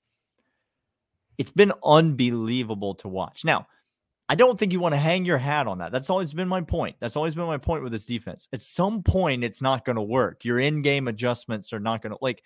It's 1.38 1.52
been 1.52 1.74
unbelievable 1.84 2.96
to 2.96 3.08
watch. 3.08 3.44
Now, 3.46 3.68
I 4.28 4.36
don't 4.36 4.58
think 4.58 4.72
you 4.72 4.80
want 4.80 4.94
to 4.94 5.00
hang 5.00 5.24
your 5.26 5.38
hat 5.38 5.68
on 5.68 5.78
that. 5.80 5.92
That's 5.92 6.10
always 6.10 6.34
been 6.34 6.48
my 6.48 6.62
point. 6.62 6.96
That's 7.00 7.16
always 7.16 7.36
been 7.36 7.46
my 7.46 7.60
point 7.60 7.84
with 7.84 7.92
this 7.92 8.06
defense. 8.06 8.48
At 8.54 8.64
some 8.64 9.04
point, 9.04 9.44
it's 9.44 9.62
not 9.62 9.86
going 9.86 9.98
to 9.98 10.02
work. 10.02 10.44
Your 10.44 10.60
in-game 10.60 11.08
adjustments 11.08 11.74
are 11.74 11.80
not 11.80 12.02
going 12.02 12.12
to 12.12 12.18
like. 12.22 12.44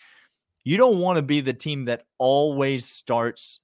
You 0.66 0.76
don't 0.76 1.00
want 1.00 1.16
to 1.18 1.22
be 1.22 1.40
the 1.40 1.54
team 1.54 1.86
that 1.86 2.04
always 2.18 2.86
starts 2.86 3.60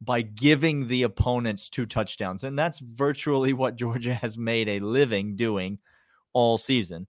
by 0.00 0.22
giving 0.22 0.88
the 0.88 1.04
opponents 1.04 1.68
two 1.68 1.86
touchdowns, 1.86 2.42
and 2.42 2.58
that's 2.58 2.80
virtually 2.80 3.52
what 3.52 3.76
Georgia 3.76 4.14
has 4.14 4.36
made 4.36 4.68
a 4.68 4.80
living 4.80 5.36
doing 5.36 5.78
all 6.32 6.58
season. 6.58 7.06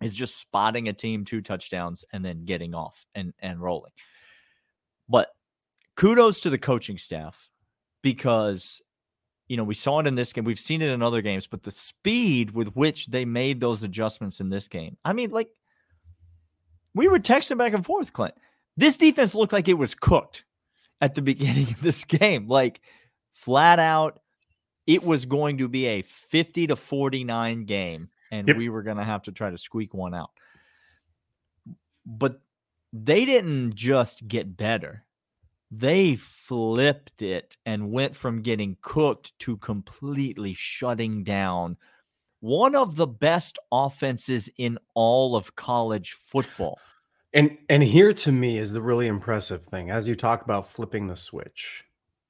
Is 0.00 0.14
just 0.14 0.40
spotting 0.40 0.88
a 0.88 0.92
team 0.92 1.24
two 1.24 1.40
touchdowns 1.40 2.04
and 2.12 2.24
then 2.24 2.46
getting 2.46 2.74
off 2.74 3.06
and 3.14 3.32
and 3.38 3.60
rolling. 3.60 3.92
But 5.08 5.28
kudos 5.96 6.40
to 6.40 6.50
the 6.50 6.58
coaching 6.58 6.98
staff 6.98 7.50
because 8.02 8.80
you 9.48 9.56
know 9.56 9.64
we 9.64 9.74
saw 9.74 10.00
it 10.00 10.06
in 10.06 10.14
this 10.14 10.32
game 10.32 10.44
we've 10.44 10.58
seen 10.58 10.82
it 10.82 10.90
in 10.90 11.02
other 11.02 11.20
games 11.22 11.46
but 11.46 11.62
the 11.62 11.70
speed 11.70 12.50
with 12.52 12.68
which 12.68 13.06
they 13.06 13.24
made 13.24 13.60
those 13.60 13.82
adjustments 13.82 14.40
in 14.40 14.48
this 14.48 14.68
game 14.68 14.96
i 15.04 15.12
mean 15.12 15.30
like 15.30 15.48
we 16.94 17.08
were 17.08 17.18
texting 17.18 17.58
back 17.58 17.72
and 17.74 17.84
forth 17.84 18.12
clint. 18.12 18.34
This 18.76 18.96
defense 18.96 19.34
looked 19.34 19.52
like 19.52 19.68
it 19.68 19.74
was 19.74 19.94
cooked 19.94 20.44
at 21.00 21.14
the 21.14 21.22
beginning 21.32 21.68
of 21.68 21.80
this 21.82 22.04
game 22.04 22.46
like 22.46 22.80
flat 23.32 23.78
out 23.78 24.20
it 24.86 25.02
was 25.02 25.26
going 25.26 25.58
to 25.58 25.68
be 25.68 25.86
a 25.86 26.02
50 26.02 26.68
to 26.68 26.76
49 26.76 27.64
game 27.64 28.10
and 28.30 28.48
Yep. 28.48 28.56
we 28.56 28.68
were 28.68 28.82
going 28.82 28.96
to 28.98 29.04
have 29.04 29.22
to 29.22 29.32
try 29.32 29.50
to 29.50 29.58
squeak 29.58 29.94
one 29.94 30.14
out. 30.14 30.30
But 32.04 32.40
they 32.92 33.24
didn't 33.24 33.74
just 33.74 34.26
get 34.28 34.56
better 34.56 35.04
they 35.78 36.16
flipped 36.16 37.22
it 37.22 37.56
and 37.66 37.90
went 37.90 38.14
from 38.14 38.42
getting 38.42 38.76
cooked 38.82 39.36
to 39.40 39.56
completely 39.56 40.52
shutting 40.52 41.24
down 41.24 41.76
one 42.40 42.76
of 42.76 42.96
the 42.96 43.06
best 43.06 43.58
offenses 43.72 44.50
in 44.58 44.78
all 44.94 45.34
of 45.34 45.56
college 45.56 46.12
football. 46.12 46.78
And 47.32 47.56
and 47.68 47.82
here 47.82 48.12
to 48.12 48.30
me 48.32 48.58
is 48.58 48.72
the 48.72 48.82
really 48.82 49.06
impressive 49.06 49.64
thing 49.64 49.90
as 49.90 50.06
you 50.06 50.14
talk 50.14 50.42
about 50.42 50.70
flipping 50.70 51.08
the 51.08 51.16
switch. 51.16 51.82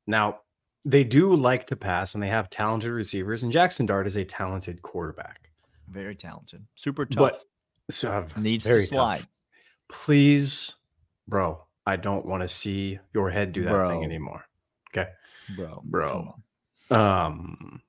Now, 0.06 0.40
they 0.84 1.04
do 1.04 1.34
like 1.34 1.66
to 1.66 1.76
pass 1.76 2.14
and 2.14 2.22
they 2.22 2.28
have 2.28 2.48
talented 2.48 2.92
receivers 2.92 3.42
and 3.42 3.52
Jackson 3.52 3.86
Dart 3.86 4.06
is 4.06 4.16
a 4.16 4.24
talented 4.24 4.80
quarterback. 4.82 5.50
Very 5.88 6.14
talented, 6.14 6.64
super 6.74 7.04
tough. 7.04 7.32
But 7.32 7.44
so 7.90 8.26
Needs 8.36 8.64
to 8.64 8.78
tough. 8.78 8.88
slide. 8.88 9.26
Please, 9.88 10.74
bro, 11.28 11.62
I 11.86 11.96
don't 11.96 12.26
want 12.26 12.42
to 12.42 12.48
see 12.48 12.98
your 13.12 13.30
head 13.30 13.52
do 13.52 13.64
that 13.64 13.70
Bro. 13.70 13.88
thing 13.90 14.04
anymore. 14.04 14.44
Okay. 14.90 15.10
bro, 15.56 15.82
Bro. 15.84 16.34
Um, 16.90 17.82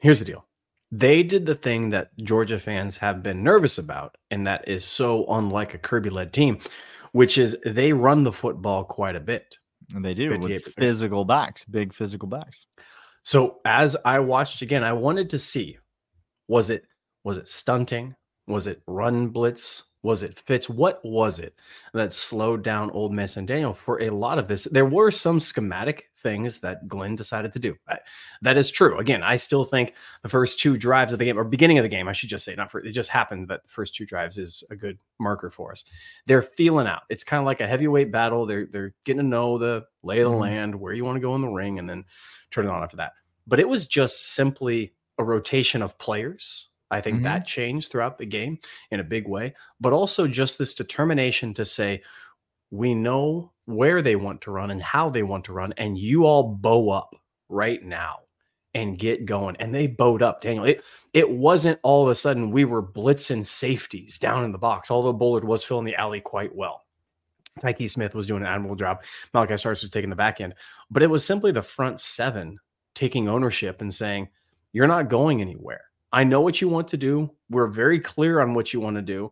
here's 0.00 0.18
the 0.18 0.24
deal. 0.24 0.44
They 0.92 1.22
did 1.22 1.46
the 1.46 1.54
thing 1.54 1.90
that 1.90 2.16
Georgia 2.18 2.58
fans 2.58 2.96
have 2.98 3.22
been 3.22 3.42
nervous 3.42 3.78
about, 3.78 4.16
and 4.30 4.46
that 4.46 4.68
is 4.68 4.84
so 4.84 5.26
unlike 5.28 5.74
a 5.74 5.78
Kirby 5.78 6.10
led 6.10 6.32
team, 6.32 6.58
which 7.12 7.38
is 7.38 7.56
they 7.64 7.92
run 7.92 8.22
the 8.22 8.32
football 8.32 8.84
quite 8.84 9.16
a 9.16 9.20
bit. 9.20 9.56
And 9.94 10.04
they 10.04 10.14
do 10.14 10.38
with 10.38 10.64
physical 10.74 11.24
backs, 11.24 11.64
big 11.64 11.92
physical 11.92 12.28
backs. 12.28 12.66
So 13.22 13.60
as 13.64 13.96
I 14.04 14.20
watched 14.20 14.62
again, 14.62 14.84
I 14.84 14.92
wanted 14.92 15.30
to 15.30 15.38
see 15.38 15.78
was 16.48 16.70
it 16.70 16.84
was 17.24 17.36
it 17.36 17.48
stunting? 17.48 18.14
Was 18.46 18.66
it 18.68 18.82
run 18.86 19.28
blitz? 19.28 19.82
Was 20.06 20.22
it 20.22 20.38
fits? 20.38 20.68
What 20.68 21.04
was 21.04 21.40
it 21.40 21.52
that 21.92 22.12
slowed 22.12 22.62
down 22.62 22.92
Ole 22.92 23.08
Miss 23.08 23.36
and 23.36 23.48
Daniel 23.48 23.74
for 23.74 24.00
a 24.00 24.10
lot 24.10 24.38
of 24.38 24.46
this? 24.46 24.64
There 24.70 24.86
were 24.86 25.10
some 25.10 25.40
schematic 25.40 26.10
things 26.16 26.58
that 26.58 26.86
Glenn 26.86 27.16
decided 27.16 27.52
to 27.54 27.58
do. 27.58 27.76
That- 28.42 28.56
is 28.56 28.70
true. 28.70 28.98
Again, 28.98 29.24
I 29.24 29.34
still 29.34 29.64
think 29.64 29.94
the 30.22 30.28
first 30.28 30.60
two 30.60 30.76
drives 30.76 31.12
of 31.12 31.18
the 31.18 31.24
game 31.24 31.36
or 31.36 31.42
beginning 31.42 31.78
of 31.78 31.82
the 31.82 31.88
game, 31.88 32.06
I 32.06 32.12
should 32.12 32.28
just 32.28 32.44
say, 32.44 32.54
not 32.54 32.70
for 32.70 32.78
it 32.80 32.92
just 32.92 33.08
happened, 33.08 33.48
but 33.48 33.64
the 33.64 33.68
first 33.68 33.96
two 33.96 34.06
drives 34.06 34.38
is 34.38 34.62
a 34.70 34.76
good 34.76 34.96
marker 35.18 35.50
for 35.50 35.72
us. 35.72 35.84
They're 36.26 36.40
feeling 36.40 36.86
out. 36.86 37.02
It's 37.08 37.24
kind 37.24 37.40
of 37.40 37.44
like 37.46 37.60
a 37.60 37.66
heavyweight 37.66 38.12
battle. 38.12 38.46
They're 38.46 38.66
they're 38.66 38.94
getting 39.04 39.22
to 39.22 39.28
know 39.28 39.58
the 39.58 39.86
lay 40.04 40.20
of 40.20 40.30
the 40.30 40.36
Mhm. 40.36 40.40
land, 40.40 40.74
where 40.76 40.92
you 40.92 41.04
want 41.04 41.16
to 41.16 41.20
go 41.20 41.34
in 41.34 41.40
the 41.42 41.48
ring, 41.48 41.80
and 41.80 41.90
then 41.90 42.04
turn 42.52 42.66
it 42.66 42.70
on 42.70 42.84
after 42.84 42.98
that. 42.98 43.12
But 43.44 43.58
it 43.58 43.68
was 43.68 43.88
just 43.88 44.34
simply 44.34 44.94
a 45.18 45.24
rotation 45.24 45.82
of 45.82 45.98
players. 45.98 46.70
I 46.90 47.00
think 47.00 47.20
Mhm. 47.20 47.24
that 47.24 47.46
changed 47.46 47.90
throughout 47.90 48.18
the 48.18 48.26
game 48.26 48.58
in 48.90 49.00
a 49.00 49.04
big 49.04 49.26
way, 49.28 49.54
but 49.80 49.92
also 49.92 50.26
just 50.28 50.58
this 50.58 50.74
determination 50.74 51.52
to 51.54 51.64
say, 51.64 52.02
we 52.70 52.94
know 52.94 53.52
where 53.64 54.02
they 54.02 54.16
want 54.16 54.40
to 54.42 54.50
run 54.50 54.70
and 54.70 54.82
how 54.82 55.08
they 55.10 55.22
want 55.22 55.44
to 55.46 55.52
run, 55.52 55.72
and 55.76 55.98
you 55.98 56.24
all 56.26 56.42
bow 56.44 56.90
up 56.90 57.14
right 57.48 57.82
now 57.82 58.20
and 58.74 58.98
get 58.98 59.24
going. 59.24 59.56
And 59.56 59.74
they 59.74 59.86
bowed 59.86 60.22
up, 60.22 60.40
Daniel. 60.42 60.64
It 60.64 60.84
it 61.12 61.30
wasn't 61.30 61.80
all 61.82 62.04
of 62.04 62.10
a 62.10 62.14
sudden 62.14 62.50
we 62.50 62.64
were 62.64 62.82
blitzing 62.82 63.44
safeties 63.46 64.18
down 64.18 64.44
in 64.44 64.52
the 64.52 64.58
box, 64.58 64.90
although 64.90 65.12
Bullard 65.12 65.44
was 65.44 65.64
filling 65.64 65.86
the 65.86 65.96
alley 65.96 66.20
quite 66.20 66.54
well. 66.54 66.84
Tykee 67.60 67.88
Smith 67.88 68.14
was 68.14 68.26
doing 68.26 68.42
an 68.42 68.48
admirable 68.48 68.76
job. 68.76 69.02
Malachi 69.32 69.56
Starks 69.56 69.80
was 69.82 69.90
taking 69.90 70.10
the 70.10 70.16
back 70.16 70.40
end, 70.42 70.54
but 70.90 71.02
it 71.02 71.08
was 71.08 71.24
simply 71.24 71.52
the 71.52 71.62
front 71.62 72.00
seven 72.00 72.58
taking 72.94 73.28
ownership 73.28 73.80
and 73.80 73.92
saying, 73.94 74.28
You're 74.72 74.86
not 74.86 75.08
going 75.08 75.40
anywhere. 75.40 75.84
I 76.16 76.24
know 76.24 76.40
what 76.40 76.62
you 76.62 76.68
want 76.68 76.88
to 76.88 76.96
do. 76.96 77.30
We're 77.50 77.66
very 77.66 78.00
clear 78.00 78.40
on 78.40 78.54
what 78.54 78.72
you 78.72 78.80
want 78.80 78.96
to 78.96 79.02
do. 79.02 79.30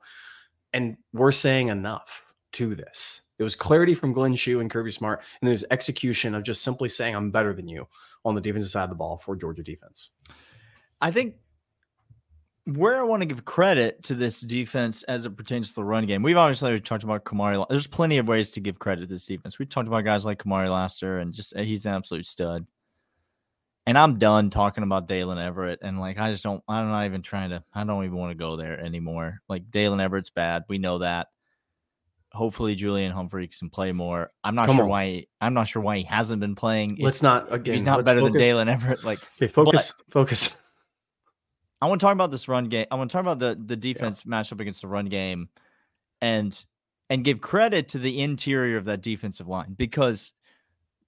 And 0.75 0.99
we're 1.15 1.33
saying 1.33 1.69
enough 1.69 2.23
to 2.53 2.75
this. 2.75 3.23
It 3.39 3.43
was 3.43 3.57
clarity 3.57 3.95
from 3.95 4.13
Glenn 4.13 4.35
Shue 4.35 4.61
and 4.61 4.71
Kirby 4.71 4.91
Smart, 4.91 5.23
and 5.41 5.49
there's 5.49 5.65
execution 5.71 6.35
of 6.35 6.43
just 6.43 6.63
simply 6.63 6.91
saying, 6.91 7.17
I'm 7.17 7.31
better 7.31 7.55
than 7.55 7.69
you 7.69 7.87
on 8.27 8.35
the 8.35 8.41
defensive 8.43 8.71
side 8.71 8.85
of 8.85 8.91
the 8.91 8.97
ball 8.97 9.17
for 9.17 9.35
Georgia 9.35 9.63
defense. 9.63 10.11
I 11.01 11.11
think 11.11 11.37
where 12.67 13.01
I 13.01 13.03
want 13.03 13.23
to 13.23 13.27
give 13.27 13.47
credit 13.47 14.03
to 14.05 14.15
this 14.15 14.43
defense 14.43 15.05
as 15.05 15.25
it 15.25 15.39
pertains 15.39 15.71
to 15.71 15.77
the 15.77 15.85
run 15.85 16.05
game, 16.05 16.23
we've 16.23 16.37
obviously 16.37 16.79
talked 16.81 17.03
about 17.03 17.25
Kamari. 17.25 17.67
There's 17.71 17.87
plenty 17.87 18.19
of 18.19 18.29
ways 18.29 18.51
to 18.53 18.61
give 18.61 18.79
credit 18.79 19.01
to 19.01 19.07
this 19.07 19.25
defense. 19.25 19.59
We 19.59 19.65
talked 19.65 19.89
about 19.89 20.05
guys 20.05 20.27
like 20.27 20.43
Kamari 20.43 20.71
Lassiter, 20.71 21.19
and 21.19 21.33
just 21.33 21.57
he's 21.57 21.87
an 21.87 21.95
absolute 21.95 22.27
stud. 22.27 22.67
And 23.87 23.99
I'm 23.99 24.19
done 24.19 24.49
talking 24.49 24.83
about 24.83 25.07
Daylen 25.09 25.37
Everette, 25.37 25.79
and 25.83 26.01
like 26.01 26.19
I 26.19 26.31
just 26.33 26.43
don't, 26.43 26.63
I'm 26.67 26.89
not 26.89 27.05
even 27.05 27.21
trying 27.21 27.51
to, 27.51 27.63
I 27.75 27.85
don't 27.85 28.05
even 28.05 28.17
want 28.17 28.31
to 28.31 28.35
go 28.35 28.57
there 28.57 28.81
anymore. 28.81 29.41
Like 29.49 29.71
Daylen 29.71 29.99
Everette's 30.07 30.31
bad, 30.31 30.65
we 30.69 30.79
know 30.79 30.99
that. 30.99 31.29
Hopefully, 32.33 32.75
Julian 32.75 33.13
Humphreys 33.13 33.59
can 33.59 33.69
play 33.71 33.93
more. 33.93 34.31
I'm 34.43 34.55
not 34.55 34.67
Come 34.67 34.77
sure 34.77 34.85
on. 34.85 34.91
why. 34.91 35.07
He, 35.07 35.29
I'm 35.41 35.53
not 35.55 35.69
sure 35.69 35.83
why 35.83 35.99
he 35.99 36.03
hasn't 36.05 36.41
been 36.41 36.55
playing. 36.55 36.97
Let's 36.99 37.23
not 37.23 37.53
again. 37.53 37.75
he's 37.75 37.85
not 37.85 38.05
better 38.05 38.23
than 38.23 38.33
focus- 38.33 38.43
Daylen 38.45 38.75
Everette. 38.75 39.05
Like 39.05 39.21
Okay, 39.37 39.47
focus, 39.53 39.93
focus. 40.11 40.49
I 41.83 41.87
want 41.87 42.01
to 42.01 42.05
talk 42.07 42.15
about 42.15 42.31
this 42.31 42.49
run 42.49 42.71
game. 42.71 42.87
I 42.91 42.95
want 42.95 43.11
to 43.11 43.13
talk 43.13 43.23
about 43.23 43.39
the 43.39 43.61
the 43.67 43.77
defense 43.77 44.23
matchup 44.25 44.61
against 44.61 44.81
the 44.81 44.89
run 44.89 45.07
game, 45.07 45.49
and 46.23 46.65
and 47.11 47.23
give 47.23 47.43
credit 47.43 47.91
to 47.91 47.99
the 47.99 48.23
interior 48.23 48.79
of 48.79 48.87
that 48.87 49.03
defensive 49.03 49.47
line 49.47 49.75
because 49.77 50.33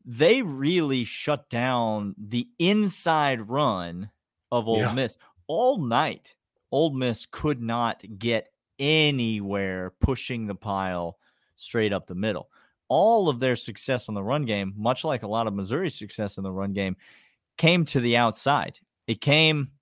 they 0.06 0.40
really 0.40 1.02
shut 1.02 1.50
down 1.50 2.14
the 2.16 2.48
inside 2.58 3.50
run 3.50 4.10
of 4.52 4.68
Ole 4.68 4.78
Yeah. 4.78 4.92
Miss 4.92 5.18
all 5.48 5.78
night. 5.78 6.34
Ole 6.70 6.90
Miss 6.90 7.26
could 7.26 7.60
not 7.60 8.04
get 8.18 8.52
anywhere 8.78 9.92
pushing 10.00 10.46
the 10.46 10.54
pile 10.54 11.18
straight 11.56 11.92
up 11.92 12.06
the 12.06 12.14
middle. 12.14 12.48
All 12.88 13.28
of 13.28 13.40
their 13.40 13.56
success 13.56 14.08
on 14.08 14.14
the 14.14 14.22
run 14.22 14.44
game, 14.44 14.74
much 14.76 15.02
like 15.02 15.24
a 15.24 15.28
lot 15.28 15.48
of 15.48 15.54
Missouri's 15.54 15.98
success 15.98 16.38
in 16.38 16.44
the 16.44 16.52
run 16.52 16.72
game, 16.72 16.96
came 17.58 17.84
to 17.86 18.00
the 18.00 18.16
outside. 18.16 18.78
It 19.08 19.20
came 19.20 19.72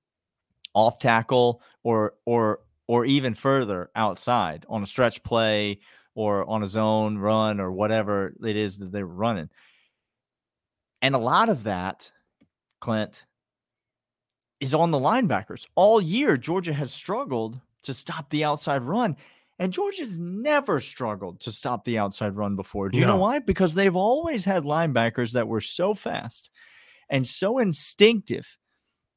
off 0.73 0.99
tackle 0.99 1.61
or 1.83 2.15
or 2.25 2.61
or 2.87 3.05
even 3.05 3.35
further 3.35 3.91
outside 3.95 4.65
on 4.69 4.83
a 4.83 4.87
stretch 4.87 5.23
play 5.23 5.81
or 6.15 6.49
on 6.49 6.63
a 6.63 6.67
zone 6.67 7.19
run 7.19 7.61
or 7.61 7.73
whatever 7.73 8.35
it 8.43 8.57
is 8.57 8.79
that 8.79 8.93
they 8.93 9.03
were 9.03 9.15
running. 9.15 9.51
And 11.05 11.15
a 11.15 11.19
lot 11.19 11.51
of 11.51 11.65
that, 11.65 12.11
Clint, 12.81 13.27
is 14.59 14.73
on 14.73 14.91
the 14.91 14.99
linebackers. 14.99 15.67
All 15.75 16.01
year, 16.01 16.39
Georgia 16.39 16.73
has 16.73 16.95
struggled 16.95 17.61
to 17.83 17.93
stop 17.93 18.31
the 18.31 18.45
outside 18.45 18.85
run. 18.85 19.19
And 19.59 19.71
Georgia's 19.71 20.19
never 20.19 20.81
struggled 20.81 21.41
to 21.41 21.53
stop 21.53 21.85
the 21.85 21.99
outside 21.99 22.37
run 22.37 22.57
before. 22.57 22.89
Do 22.89 22.99
you 22.99 23.05
know 23.05 23.19
why? 23.19 23.41
Because 23.41 23.75
they've 23.75 23.95
always 23.95 24.47
had 24.47 24.63
linebackers 24.63 25.33
that 25.33 25.47
were 25.47 25.61
so 25.61 25.93
fast 25.93 26.49
and 27.11 27.29
so 27.29 27.59
instinctive 27.59 28.57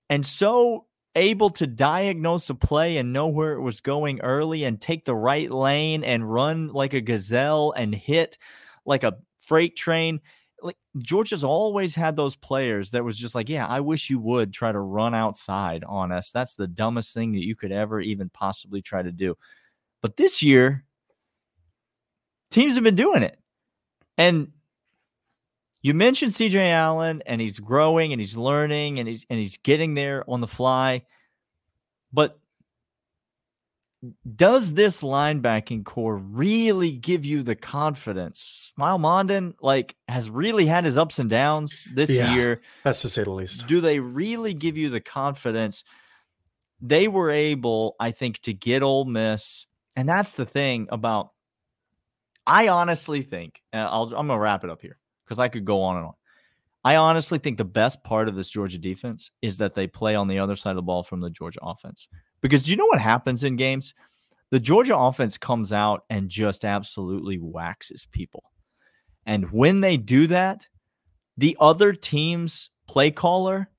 and 0.10 0.26
so 0.26 0.88
able 1.16 1.52
to 1.52 1.68
diagnose 1.68 2.50
a 2.50 2.56
play 2.56 2.98
and 2.98 3.14
know 3.14 3.28
where 3.28 3.54
it 3.54 3.62
was 3.62 3.80
going 3.80 4.20
early 4.20 4.66
and 4.66 4.82
take 4.82 5.06
the 5.06 5.16
right 5.16 5.50
lane 5.50 6.04
and 6.04 6.30
run 6.30 6.68
like 6.68 6.94
a 6.94 7.00
gazelle 7.00 7.72
and 7.78 7.96
hit 7.96 8.38
like 8.86 9.04
a 9.04 9.18
freight 9.40 9.78
train. 9.78 10.20
Like 10.62 10.78
Georgia's 10.98 11.44
always 11.44 11.94
had 11.94 12.16
those 12.16 12.36
players 12.36 12.92
that 12.92 13.04
was 13.04 13.18
just 13.18 13.36
like, 13.36 13.50
yeah, 13.50 13.68
I 13.68 13.80
wish 13.80 14.10
you 14.10 14.20
would 14.20 14.54
try 14.54 14.72
to 14.72 14.80
run 14.80 15.14
outside 15.14 15.84
on 15.84 16.12
us. 16.12 16.32
That's 16.32 16.56
the 16.56 16.68
dumbest 16.68 17.14
thing 17.14 17.34
that 17.34 17.46
you 17.46 17.56
could 17.56 17.72
ever 17.72 18.00
even 18.00 18.30
possibly 18.30 18.82
try 18.82 19.02
to 19.04 19.12
do. 19.12 19.38
But 20.02 20.18
this 20.18 20.42
year, 20.42 20.84
teams 22.50 22.76
have 22.76 22.84
been 22.84 22.96
doing 22.96 23.24
it. 23.24 23.40
And 24.18 24.52
you 25.82 25.94
mentioned 25.94 26.32
CJ 26.32 26.72
Allen 26.72 27.22
and 27.26 27.40
he's 27.40 27.60
growing 27.60 28.12
and 28.12 28.20
he's 28.20 28.36
learning 28.36 29.00
and 29.00 29.08
he's 29.08 29.26
and 29.30 29.40
he's 29.40 29.58
getting 29.58 29.94
there 29.94 30.24
on 30.30 30.42
the 30.42 30.48
fly. 30.48 31.04
But 32.12 32.40
does 34.36 34.74
this 34.74 35.02
linebacking 35.02 35.84
corps 35.84 36.18
really 36.18 36.92
give 36.92 37.26
you 37.26 37.42
the 37.42 37.56
confidence? 37.56 38.72
Smael 38.78 39.00
Mondon 39.00 39.54
like 39.62 39.96
has 40.08 40.30
really 40.30 40.66
had 40.68 40.86
his 40.86 40.98
ups 40.98 41.20
and 41.20 41.30
downs 41.30 41.84
this 41.94 42.10
Yeah. 42.10 42.34
year. 42.36 42.62
That's 42.84 43.02
to 43.02 43.10
say 43.10 43.24
the 43.24 43.32
least. 43.32 43.66
Do 43.68 43.82
they 43.82 44.00
really 44.00 44.54
give 44.54 44.78
you 44.78 44.90
the 44.90 45.02
confidence? 45.02 45.84
They 46.80 47.08
were 47.08 47.32
able, 47.32 47.96
I 48.00 48.12
think, 48.12 48.40
to 48.42 48.54
get 48.54 48.84
Ole 48.84 49.06
Miss, 49.06 49.66
and 49.96 50.08
that's 50.08 50.36
the 50.36 50.46
thing 50.46 50.88
about. 50.92 51.32
I 52.46 52.70
honestly 52.70 53.24
think, 53.24 53.62
I'll, 53.74 54.04
I'm 54.16 54.28
gonna 54.28 54.40
wrap 54.40 54.64
it 54.64 54.70
up 54.70 54.82
here 54.82 54.98
because 55.26 55.40
I 55.40 55.50
could 55.50 55.66
go 55.66 55.82
on 55.82 55.98
and 55.98 56.06
on. 56.06 56.14
I 56.84 56.96
honestly 56.96 57.40
think 57.40 57.58
the 57.58 57.66
best 57.66 58.04
part 58.04 58.30
of 58.30 58.36
this 58.36 58.48
Georgia 58.50 58.78
defense 58.78 59.32
is 59.42 59.58
that 59.58 59.76
they 59.76 59.88
play 59.88 60.16
on 60.16 60.30
the 60.30 60.40
other 60.40 60.56
side 60.56 60.70
of 60.70 60.76
the 60.78 60.82
ball 60.84 61.04
from 61.04 61.20
the 61.20 61.30
Georgia 61.30 61.60
offense. 61.62 62.08
Because 62.42 62.64
do 62.64 62.72
you 62.72 62.78
know 62.78 62.86
what 62.86 63.00
happens 63.02 63.44
in 63.44 63.56
games? 63.56 63.94
The 64.50 64.60
Georgia 64.60 64.96
offense 64.96 65.38
comes 65.38 65.74
out 65.74 66.04
and 66.10 66.30
just 66.30 66.64
absolutely 66.64 67.38
waxes 67.40 68.08
people. 68.12 68.44
And 69.26 69.52
when 69.52 69.82
they 69.82 69.98
do 69.98 70.28
that, 70.28 70.68
the 71.38 71.58
other 71.60 71.94
team's 71.94 72.70
play 72.88 73.12
caller 73.12 73.70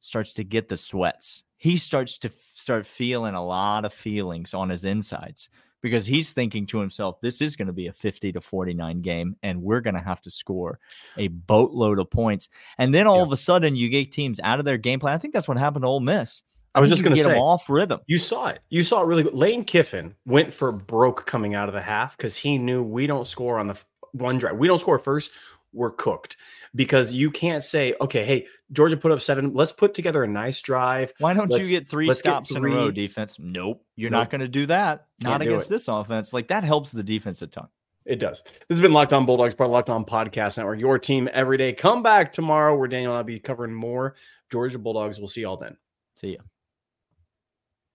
starts 0.00 0.34
to 0.34 0.44
get 0.44 0.68
the 0.68 0.76
sweats. 0.76 1.42
He 1.56 1.76
starts 1.76 2.18
to 2.18 2.28
f- 2.28 2.34
start 2.52 2.84
feeling 2.86 3.34
a 3.34 3.44
lot 3.44 3.84
of 3.84 3.92
feelings 3.94 4.52
on 4.52 4.68
his 4.68 4.84
insides 4.84 5.48
because 5.80 6.04
he's 6.04 6.32
thinking 6.32 6.66
to 6.66 6.78
himself, 6.78 7.20
this 7.20 7.40
is 7.40 7.56
going 7.56 7.66
to 7.68 7.72
be 7.72 7.86
a 7.86 7.92
50 7.92 8.32
to 8.32 8.40
49 8.40 9.00
game, 9.00 9.36
and 9.42 9.62
we're 9.62 9.80
going 9.80 9.94
to 9.94 10.00
have 10.00 10.20
to 10.22 10.30
score 10.30 10.78
a 11.16 11.28
boatload 11.28 11.98
of 11.98 12.10
points. 12.10 12.48
And 12.78 12.92
then 12.94 13.06
all 13.06 13.18
Yeah. 13.18 13.22
of 13.22 13.32
a 13.32 13.36
sudden, 13.36 13.74
you 13.76 13.88
get 13.88 14.12
teams 14.12 14.40
out 14.44 14.58
of 14.58 14.64
their 14.64 14.76
game 14.78 15.00
plan. 15.00 15.14
I 15.14 15.18
think 15.18 15.32
that's 15.32 15.48
what 15.48 15.56
happened 15.56 15.84
to 15.84 15.88
Ole 15.88 16.00
Miss. 16.00 16.42
I 16.74 16.80
was 16.80 16.88
just 16.88 17.02
going 17.02 17.14
to 17.14 17.22
get 17.22 17.26
say, 17.30 17.36
off 17.36 17.68
rhythm. 17.68 18.00
you 18.06 18.16
saw 18.18 18.46
it. 18.48 18.60
You 18.70 18.82
saw 18.82 19.02
it 19.02 19.06
really 19.06 19.22
good. 19.24 19.34
Lane 19.34 19.64
Kiffin 19.64 20.14
went 20.24 20.52
for 20.52 20.72
broke 20.72 21.26
coming 21.26 21.54
out 21.54 21.68
of 21.68 21.74
the 21.74 21.82
half 21.82 22.16
because 22.16 22.36
he 22.36 22.56
knew 22.58 22.82
we 22.82 23.06
don't 23.06 23.26
score 23.26 23.58
on 23.58 23.66
the 23.68 23.78
one 24.12 24.38
drive. 24.38 24.56
We 24.56 24.68
don't 24.68 24.78
score 24.78 24.98
first. 24.98 25.30
We're 25.74 25.90
cooked 25.90 26.36
because 26.74 27.14
you 27.14 27.30
can't 27.30 27.62
say, 27.64 27.94
okay, 28.00 28.24
hey, 28.24 28.46
Georgia 28.72 28.96
put 28.96 29.10
up 29.12 29.20
seven. 29.22 29.52
Let's 29.54 29.72
put 29.72 29.94
together 29.94 30.22
a 30.22 30.28
nice 30.28 30.60
drive. 30.60 31.12
Why 31.18 31.32
don't 31.34 31.50
Let's- 31.50 31.70
you 31.70 31.78
get 31.78 31.88
3 31.88 32.06
let's 32.08 32.20
get 32.20 32.30
stops 32.30 32.50
in 32.50 32.58
a 32.58 32.60
row, 32.60 32.86
three- 32.86 32.92
defense? 33.06 33.38
Nope. 33.38 33.82
You're 33.96 34.10
Nope. 34.10 34.18
not 34.18 34.30
going 34.30 34.40
to 34.42 34.48
do 34.48 34.66
that. 34.66 35.06
Not 35.20 35.30
Can't 35.40 35.42
against 35.44 35.68
this 35.70 35.88
offense. 35.88 36.32
Like 36.34 36.48
that 36.48 36.62
helps 36.64 36.92
the 36.92 37.02
defense 37.02 37.40
a 37.42 37.46
ton. 37.46 37.68
It 38.04 38.16
does. 38.18 38.42
This 38.42 38.52
has 38.76 38.80
been 38.80 38.92
Locked 38.92 39.12
On 39.12 39.24
Bulldogs, 39.24 39.54
part 39.54 39.68
of 39.68 39.72
Locked 39.72 39.88
On 39.88 40.04
Podcast 40.04 40.56
Network. 40.58 40.80
Your 40.80 40.98
team 40.98 41.28
every 41.32 41.56
day. 41.56 41.72
Come 41.72 42.02
back 42.02 42.32
tomorrow 42.32 42.76
where 42.76 42.88
Daniel 42.88 43.12
and 43.12 43.18
I'll 43.18 43.24
be 43.24 43.38
covering 43.38 43.72
more 43.72 44.16
Georgia 44.50 44.78
Bulldogs. 44.78 45.18
We'll 45.18 45.28
see 45.28 45.42
y'all 45.42 45.56
then. 45.56 45.76
See 46.16 46.32
ya. 46.34 46.40